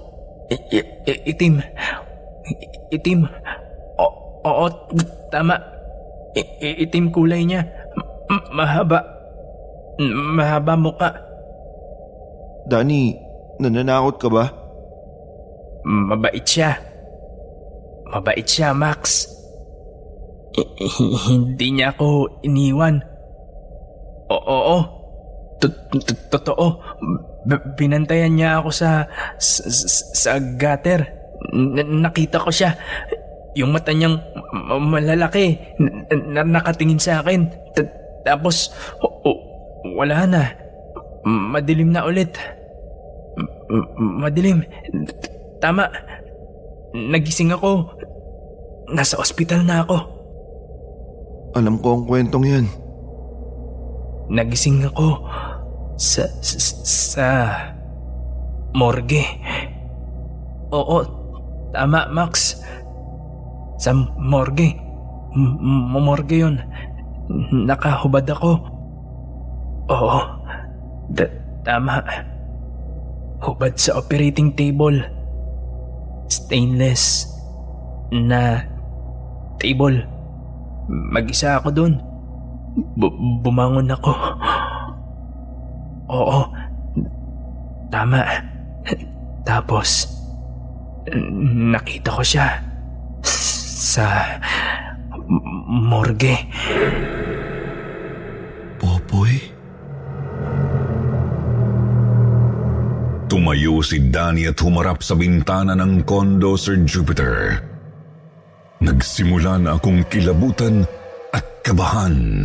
itim. 1.22 1.62
Itim. 2.90 3.30
Oo, 4.42 4.66
tama. 5.30 5.54
Itim 6.58 7.14
kulay 7.14 7.46
niya. 7.46 7.62
Mahaba. 8.50 9.19
M- 10.00 10.40
mahaba 10.40 10.74
muka. 10.80 11.12
Danny, 12.64 13.20
nananakot 13.60 14.16
ka 14.16 14.28
ba? 14.32 14.44
Mabait 15.84 16.44
siya. 16.44 16.76
Mabait 18.08 18.44
siya, 18.48 18.72
Max. 18.72 19.28
Hindi 21.30 21.66
niya 21.76 21.92
ako 21.92 22.40
iniwan. 22.42 23.04
Oo. 24.32 24.76
Tot- 25.60 25.92
Totoo. 26.32 26.80
Binantayan 27.76 28.36
niya 28.36 28.60
ako 28.60 28.70
sa 28.72 29.04
sa, 29.40 30.40
gutter. 30.40 31.04
Nakita 31.84 32.40
ko 32.40 32.48
siya. 32.52 32.76
Yung 33.58 33.74
mata 33.74 33.90
niyang 33.90 34.20
malalaki 34.80 35.58
nakatingin 36.30 37.00
sa 37.02 37.20
akin. 37.24 37.50
Tapos 38.22 38.70
wala 39.94 40.26
na. 40.26 40.42
Madilim 41.24 41.92
na 41.92 42.04
ulit. 42.04 42.32
Madilim. 43.98 44.64
Tama. 45.60 45.88
Nagising 46.94 47.54
ako. 47.54 47.86
Nasa 48.90 49.20
ospital 49.20 49.62
na 49.62 49.86
ako. 49.86 49.96
Alam 51.54 51.78
ko 51.78 51.98
ang 51.98 52.04
kwentong 52.06 52.46
yan. 52.46 52.66
Nagising 54.30 54.86
ako 54.86 55.26
sa, 55.98 56.26
sa, 56.38 56.58
sa 56.86 57.26
morgue. 58.74 59.22
Oo, 60.70 61.02
tama 61.74 62.06
Max. 62.10 62.62
Sa 63.82 63.90
morgue. 64.18 64.78
M- 65.34 65.58
m- 65.58 66.02
morgue 66.02 66.46
yun. 66.46 66.56
Nakahubad 67.66 68.26
ako. 68.26 68.69
Oo, 69.90 70.18
da- 71.10 71.34
tama. 71.66 71.98
Hubad 73.42 73.74
sa 73.74 73.98
operating 73.98 74.54
table. 74.54 75.02
Stainless 76.30 77.26
na 78.14 78.62
table. 79.58 80.06
Mag-isa 80.86 81.58
ako 81.58 81.68
doon. 81.74 81.92
Bu- 82.94 83.18
bumangon 83.42 83.90
ako. 83.90 84.12
Oo. 86.10 86.40
Tama. 87.90 88.22
Tapos, 89.42 90.06
nakita 91.74 92.14
ko 92.14 92.22
siya 92.22 92.62
sa 93.90 94.38
morgue. 95.66 96.36
Popoy? 98.78 99.49
Tumayo 103.30 103.78
si 103.78 104.10
Danny 104.10 104.50
at 104.50 104.58
humarap 104.58 105.06
sa 105.06 105.14
bintana 105.14 105.78
ng 105.78 106.02
kondo 106.02 106.58
Sir 106.58 106.82
Jupiter. 106.82 107.62
Nagsimula 108.82 109.54
na 109.62 109.78
akong 109.78 110.02
kilabutan 110.10 110.82
at 111.30 111.46
kabahan. 111.62 112.42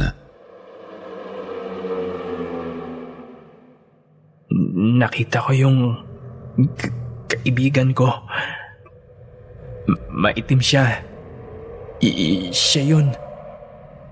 Nakita 5.02 5.41
ko 5.41 5.52
yung 5.58 5.78
k- 6.78 6.93
kaibigan 7.34 7.89
ko. 7.89 8.13
M- 9.89 10.02
maitim 10.21 10.62
siya. 10.62 11.02
I- 11.98 12.54
siya 12.54 12.84
yun. 12.86 13.08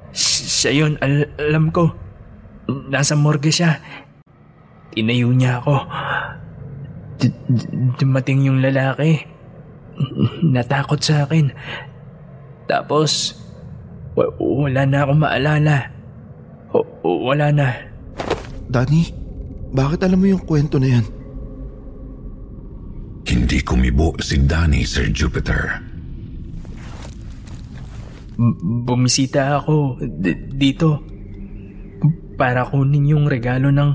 Siya 0.09 0.73
yun, 0.73 0.93
al- 1.05 1.29
alam 1.37 1.69
ko. 1.69 1.93
Nasa 2.89 3.13
morgue 3.13 3.53
siya. 3.53 3.77
Tinayo 4.89 5.29
niya 5.29 5.61
ako. 5.61 5.77
D- 7.23 7.31
d- 7.47 7.67
dumating 7.95 8.43
yung 8.43 8.59
lalaki. 8.59 9.23
Natakot 10.43 10.99
sa 10.99 11.23
akin. 11.23 11.55
Tapos, 12.67 13.39
wa- 14.11 14.35
wala 14.35 14.83
na 14.83 15.07
akong 15.07 15.21
maalala. 15.23 15.87
W- 16.75 17.23
wala 17.23 17.47
na. 17.55 17.67
Danny, 18.67 19.07
bakit 19.71 20.03
alam 20.03 20.19
mo 20.19 20.27
yung 20.27 20.43
kwento 20.43 20.75
na 20.83 20.99
yan? 20.99 21.05
Hindi 23.23 23.63
kumibo 23.63 24.11
si 24.19 24.35
Danny, 24.43 24.83
Sir 24.83 25.07
Jupiter. 25.15 25.79
B- 28.35 28.59
bumisita 28.83 29.63
ako 29.63 30.01
d- 30.01 30.51
dito 30.51 30.99
para 32.35 32.65
kunin 32.67 33.13
yung 33.15 33.25
regalo 33.29 33.71
ng 33.71 33.91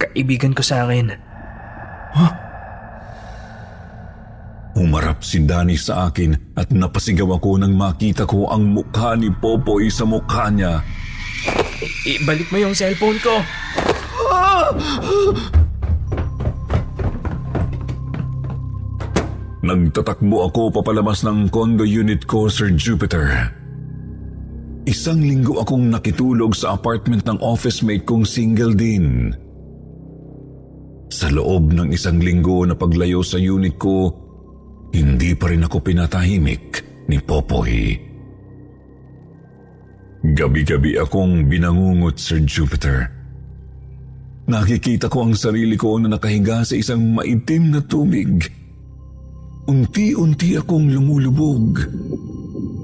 kaibigan 0.00 0.56
ko 0.56 0.64
sa 0.64 0.88
akin. 0.88 1.12
Humarap 4.78 5.26
si 5.26 5.42
Danny 5.42 5.74
sa 5.74 6.06
akin 6.06 6.54
at 6.54 6.70
napasigaw 6.70 7.34
ako 7.34 7.58
nang 7.58 7.74
makita 7.74 8.22
ko 8.22 8.46
ang 8.46 8.62
mukha 8.78 9.18
ni 9.18 9.26
Popoy 9.26 9.90
sa 9.90 10.06
mukha 10.06 10.54
niya. 10.54 10.86
Ibalik 12.06 12.46
mo 12.54 12.62
yung 12.62 12.78
cellphone 12.78 13.18
ko. 13.18 13.42
Nagtatakbo 19.66 20.46
ako 20.46 20.70
papalabas 20.70 21.26
ng 21.26 21.50
condo 21.50 21.82
unit 21.82 22.22
ko, 22.30 22.46
Sir 22.46 22.70
Jupiter. 22.70 23.50
Isang 24.86 25.26
linggo 25.26 25.58
akong 25.58 25.90
nakitulog 25.90 26.54
sa 26.54 26.78
apartment 26.78 27.26
ng 27.26 27.42
office 27.42 27.82
mate 27.82 28.06
kong 28.06 28.22
single 28.22 28.78
din. 28.78 29.34
Sa 31.10 31.26
loob 31.34 31.74
ng 31.74 31.90
isang 31.90 32.22
linggo 32.22 32.62
na 32.62 32.78
paglayo 32.78 33.26
sa 33.26 33.42
unit 33.42 33.74
ko, 33.74 34.27
hindi 34.92 35.36
pa 35.36 35.50
rin 35.52 35.64
ako 35.64 35.78
pinatahimik 35.84 36.84
ni 37.08 37.18
Popoy. 37.20 37.96
Gabi-gabi 40.18 40.98
akong 40.98 41.46
binangungot, 41.46 42.18
Sir 42.18 42.42
Jupiter. 42.42 43.06
Nakikita 44.48 45.06
ko 45.12 45.28
ang 45.28 45.36
sarili 45.36 45.76
ko 45.76 46.00
na 46.00 46.16
nakahiga 46.16 46.64
sa 46.64 46.74
isang 46.74 47.14
maitim 47.14 47.70
na 47.70 47.84
tubig. 47.84 48.48
Unti-unti 49.68 50.56
akong 50.56 50.88
lumulubog. 50.88 51.84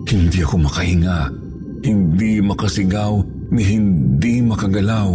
Hindi 0.05 0.44
ako 0.44 0.68
makahinga. 0.68 1.32
Hindi 1.80 2.44
makasigaw 2.44 3.12
ni 3.50 3.62
hindi 3.64 4.44
makagalaw. 4.44 5.11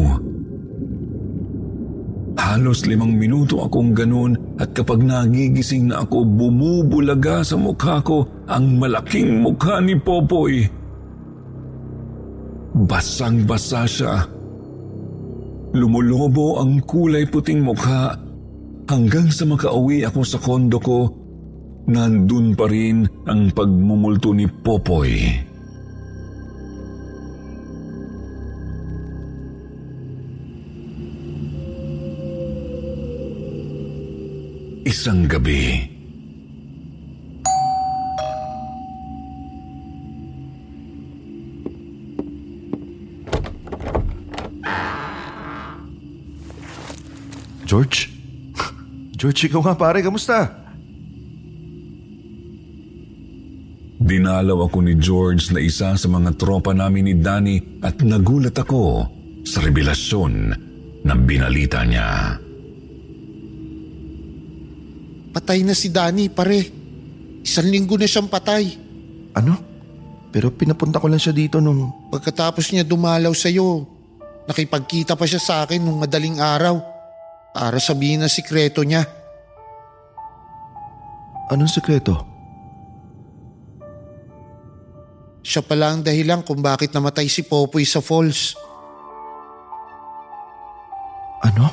Halos 2.39 2.87
limang 2.87 3.19
minuto 3.19 3.59
akong 3.67 3.91
ganun 3.91 4.55
at 4.55 4.71
kapag 4.71 5.03
nagigising 5.03 5.91
na 5.91 6.07
ako, 6.07 6.23
bumubulaga 6.23 7.43
sa 7.43 7.59
mukha 7.59 7.99
ko 7.99 8.23
ang 8.47 8.79
malaking 8.79 9.43
mukha 9.43 9.83
ni 9.83 9.99
Popoy. 9.99 10.63
Basang-basa 12.79 13.83
siya 13.83 14.39
Lumulobo 15.69 16.57
ang 16.57 16.81
kulay 16.81 17.29
puting 17.29 17.61
mukha 17.61 18.17
hanggang 18.89 19.29
sa 19.29 19.45
makauwi 19.45 20.01
ako 20.01 20.21
sa 20.25 20.41
kondo 20.41 20.81
ko, 20.81 21.05
nandun 21.85 22.57
pa 22.57 22.65
rin 22.65 23.05
ang 23.29 23.53
pagmumulto 23.53 24.33
ni 24.33 24.49
Popoy. 24.49 25.49
Isang 35.00 35.32
gabi, 35.32 35.80
George? 47.64 48.12
George, 49.16 49.39
ikaw 49.47 49.64
nga 49.64 49.80
pare, 49.80 50.04
kamusta? 50.04 50.52
Dinalaw 54.04 54.68
ako 54.68 54.84
ni 54.84 55.00
George 55.00 55.56
na 55.56 55.64
isa 55.64 55.95
sa 55.95 56.08
mga 56.12 56.36
tropa 56.36 56.76
namin 56.76 57.08
ni 57.08 57.16
Danny 57.16 57.80
at 57.80 58.04
nagulat 58.04 58.60
ako 58.60 59.08
sa 59.47 59.64
revelasyon 59.64 60.52
na 61.08 61.16
binalita 61.16 61.88
niya. 61.88 62.49
Patay 65.39 65.63
na 65.63 65.71
si 65.71 65.87
Danny, 65.87 66.27
pare. 66.27 66.67
Isang 67.39 67.71
linggo 67.71 67.95
na 67.95 68.03
siyang 68.03 68.27
patay. 68.27 68.75
Ano? 69.39 69.55
Pero 70.35 70.51
pinapunta 70.51 70.99
ko 70.99 71.07
lang 71.07 71.23
siya 71.23 71.31
dito 71.31 71.63
nung... 71.63 72.11
Pagkatapos 72.11 72.75
niya 72.75 72.83
dumalaw 72.83 73.31
sa'yo, 73.31 73.87
nakipagkita 74.51 75.15
pa 75.15 75.23
siya 75.23 75.39
sa 75.39 75.55
akin 75.63 75.79
nung 75.79 75.95
madaling 75.95 76.43
araw 76.43 76.75
para 77.55 77.79
sabihin 77.79 78.19
ang 78.19 78.27
sikreto 78.27 78.83
niya. 78.83 79.07
Anong 81.47 81.71
sikreto? 81.71 82.19
Siya 85.39 85.63
pala 85.63 85.95
ang 85.95 86.03
dahilan 86.03 86.43
kung 86.43 86.59
bakit 86.59 86.91
namatay 86.91 87.31
si 87.31 87.47
Popoy 87.47 87.87
sa 87.87 88.03
falls. 88.03 88.59
Ano? 91.47 91.71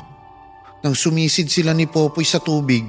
Nang 0.87 0.95
sumisid 0.95 1.51
sila 1.51 1.75
ni 1.75 1.83
Popoy 1.83 2.23
sa 2.23 2.39
tubig, 2.39 2.87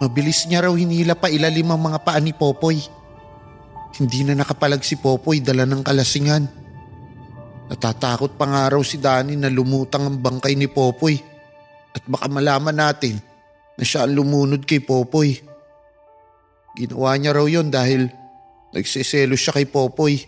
mabilis 0.00 0.48
niya 0.48 0.64
raw 0.64 0.72
hinila 0.72 1.12
pa 1.12 1.28
ilalim 1.28 1.68
ang 1.68 1.92
mga 1.92 1.98
paa 2.00 2.18
ni 2.18 2.32
Popoy. 2.32 2.80
Hindi 4.00 4.24
na 4.24 4.32
nakapalag 4.32 4.80
si 4.80 4.96
Popoy 4.96 5.44
dala 5.44 5.68
ng 5.68 5.84
kalasingan. 5.84 6.48
Natatakot 7.68 8.34
pa 8.34 8.48
nga 8.48 8.72
raw 8.72 8.82
si 8.82 8.96
Danny 8.98 9.36
na 9.36 9.52
lumutang 9.52 10.08
ang 10.08 10.16
bangkay 10.18 10.56
ni 10.56 10.66
Popoy 10.66 11.20
at 11.92 12.02
baka 12.08 12.26
malaman 12.26 12.74
natin 12.74 13.20
na 13.76 13.84
siya 13.84 14.08
ang 14.08 14.16
lumunod 14.16 14.64
kay 14.64 14.80
Popoy. 14.80 15.36
Ginawa 16.74 17.14
niya 17.20 17.36
raw 17.36 17.44
yon 17.44 17.68
dahil 17.68 18.08
nagsiselo 18.72 19.36
siya 19.36 19.52
kay 19.52 19.68
Popoy. 19.68 20.24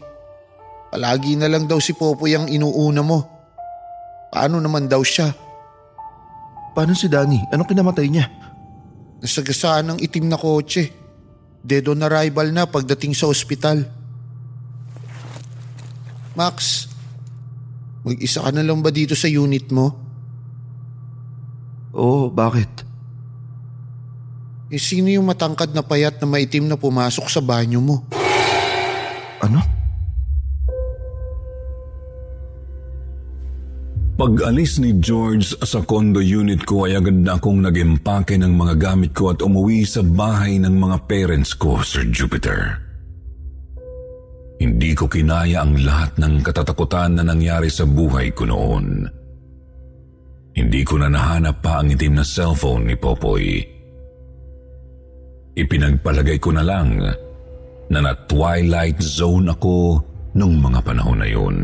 Palagi 0.92 1.40
na 1.40 1.48
lang 1.48 1.64
daw 1.64 1.80
si 1.80 1.96
Popoy 1.96 2.36
ang 2.36 2.46
inuuna 2.46 3.00
mo. 3.00 3.24
Paano 4.28 4.60
naman 4.60 4.84
daw 4.84 5.00
siya? 5.00 5.32
Paano 6.76 6.92
si 6.92 7.08
Danny? 7.08 7.40
Anong 7.52 7.68
kinamatay 7.68 8.08
niya? 8.08 8.28
Nasagasaan 9.22 9.94
ng 9.94 9.98
itim 10.02 10.26
na 10.26 10.34
kotse. 10.34 10.90
Dead 11.62 11.86
on 11.86 12.02
arrival 12.02 12.50
na 12.50 12.66
pagdating 12.66 13.14
sa 13.14 13.30
ospital. 13.30 13.86
Max, 16.34 16.90
mag-isa 18.02 18.42
ka 18.42 18.50
na 18.50 18.66
lang 18.66 18.82
ba 18.82 18.90
dito 18.90 19.14
sa 19.14 19.30
unit 19.30 19.70
mo? 19.70 19.94
Oo, 21.94 22.32
bakit? 22.32 22.82
Eh 24.72 24.80
sino 24.80 25.12
yung 25.12 25.28
matangkad 25.28 25.70
na 25.76 25.84
payat 25.84 26.16
na 26.18 26.26
maitim 26.26 26.64
na 26.64 26.80
pumasok 26.80 27.28
sa 27.28 27.44
banyo 27.44 27.78
mo? 27.78 27.96
Ano? 29.44 29.81
Pag-alis 34.22 34.78
ni 34.78 35.02
George 35.02 35.50
sa 35.66 35.82
condo 35.82 36.22
unit 36.22 36.62
ko 36.62 36.86
ay 36.86 36.94
agad 36.94 37.26
na 37.26 37.42
akong 37.42 37.58
nag-impake 37.58 38.38
ng 38.38 38.54
mga 38.54 38.78
gamit 38.78 39.10
ko 39.10 39.34
at 39.34 39.42
umuwi 39.42 39.82
sa 39.82 39.98
bahay 39.98 40.62
ng 40.62 40.70
mga 40.78 41.10
parents 41.10 41.58
ko, 41.58 41.82
Sir 41.82 42.06
Jupiter. 42.06 42.78
Hindi 44.62 44.94
ko 44.94 45.10
kinaya 45.10 45.66
ang 45.66 45.74
lahat 45.74 46.22
ng 46.22 46.38
katatakutan 46.38 47.18
na 47.18 47.26
nangyari 47.26 47.66
sa 47.66 47.82
buhay 47.82 48.30
ko 48.30 48.46
noon. 48.46 49.10
Hindi 50.54 50.86
ko 50.86 51.02
na 51.02 51.10
nahanap 51.10 51.58
pa 51.58 51.82
ang 51.82 51.90
itim 51.90 52.22
na 52.22 52.22
cellphone 52.22 52.86
ni 52.86 52.94
Popoy. 52.94 53.58
Ipinagpalagay 55.58 56.38
ko 56.38 56.54
na 56.54 56.62
lang 56.62 56.94
na 57.90 57.98
na-twilight 57.98 59.02
zone 59.02 59.50
ako 59.50 59.98
nung 60.38 60.62
mga 60.62 60.78
panahon 60.86 61.18
na 61.18 61.26
yun. 61.26 61.58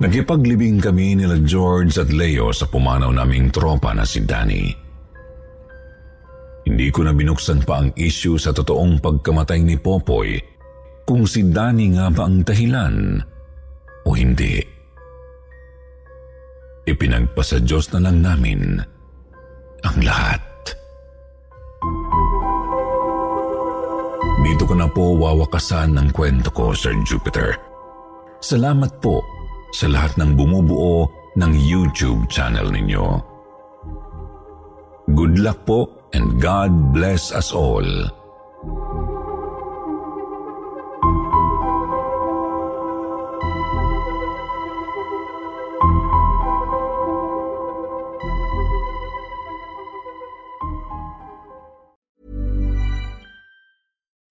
Nagipaglibing 0.00 0.80
kami 0.80 1.20
nila 1.20 1.36
George 1.44 2.00
at 2.00 2.08
Leo 2.08 2.54
sa 2.54 2.64
pumanaw 2.64 3.12
naming 3.12 3.52
tropa 3.52 3.92
na 3.92 4.08
si 4.08 4.24
Danny. 4.24 4.72
Hindi 6.62 6.88
ko 6.94 7.04
na 7.04 7.12
binuksan 7.12 7.66
pa 7.66 7.82
ang 7.82 7.90
issue 7.98 8.38
sa 8.38 8.54
totoong 8.54 9.02
pagkamatay 9.02 9.60
ni 9.60 9.76
Popoy 9.76 10.38
kung 11.02 11.26
si 11.26 11.42
Danny 11.50 11.92
nga 11.98 12.08
ba 12.08 12.30
ang 12.30 12.46
dahilan 12.46 13.18
o 14.06 14.14
hindi. 14.14 14.62
Ipinagpasa 16.86 17.62
Diyos 17.62 17.90
na 17.94 18.08
lang 18.08 18.22
namin 18.22 18.78
ang 19.82 19.98
lahat. 20.02 20.42
Dito 24.42 24.66
ko 24.66 24.74
na 24.74 24.90
po 24.90 25.14
wawakasan 25.18 25.94
ng 25.94 26.08
kwento 26.10 26.50
ko, 26.50 26.74
Sir 26.74 26.94
Jupiter. 27.06 27.54
Salamat 28.42 28.98
po 28.98 29.22
sa 29.72 29.88
lahat 29.88 30.14
ng 30.20 30.36
bumubuo 30.36 31.08
ng 31.34 31.52
YouTube 31.56 32.28
channel 32.28 32.68
ninyo. 32.68 33.18
Good 35.16 35.40
luck 35.40 35.64
po 35.66 35.88
and 36.12 36.38
God 36.38 36.94
bless 36.94 37.32
us 37.32 37.50
all. 37.50 37.84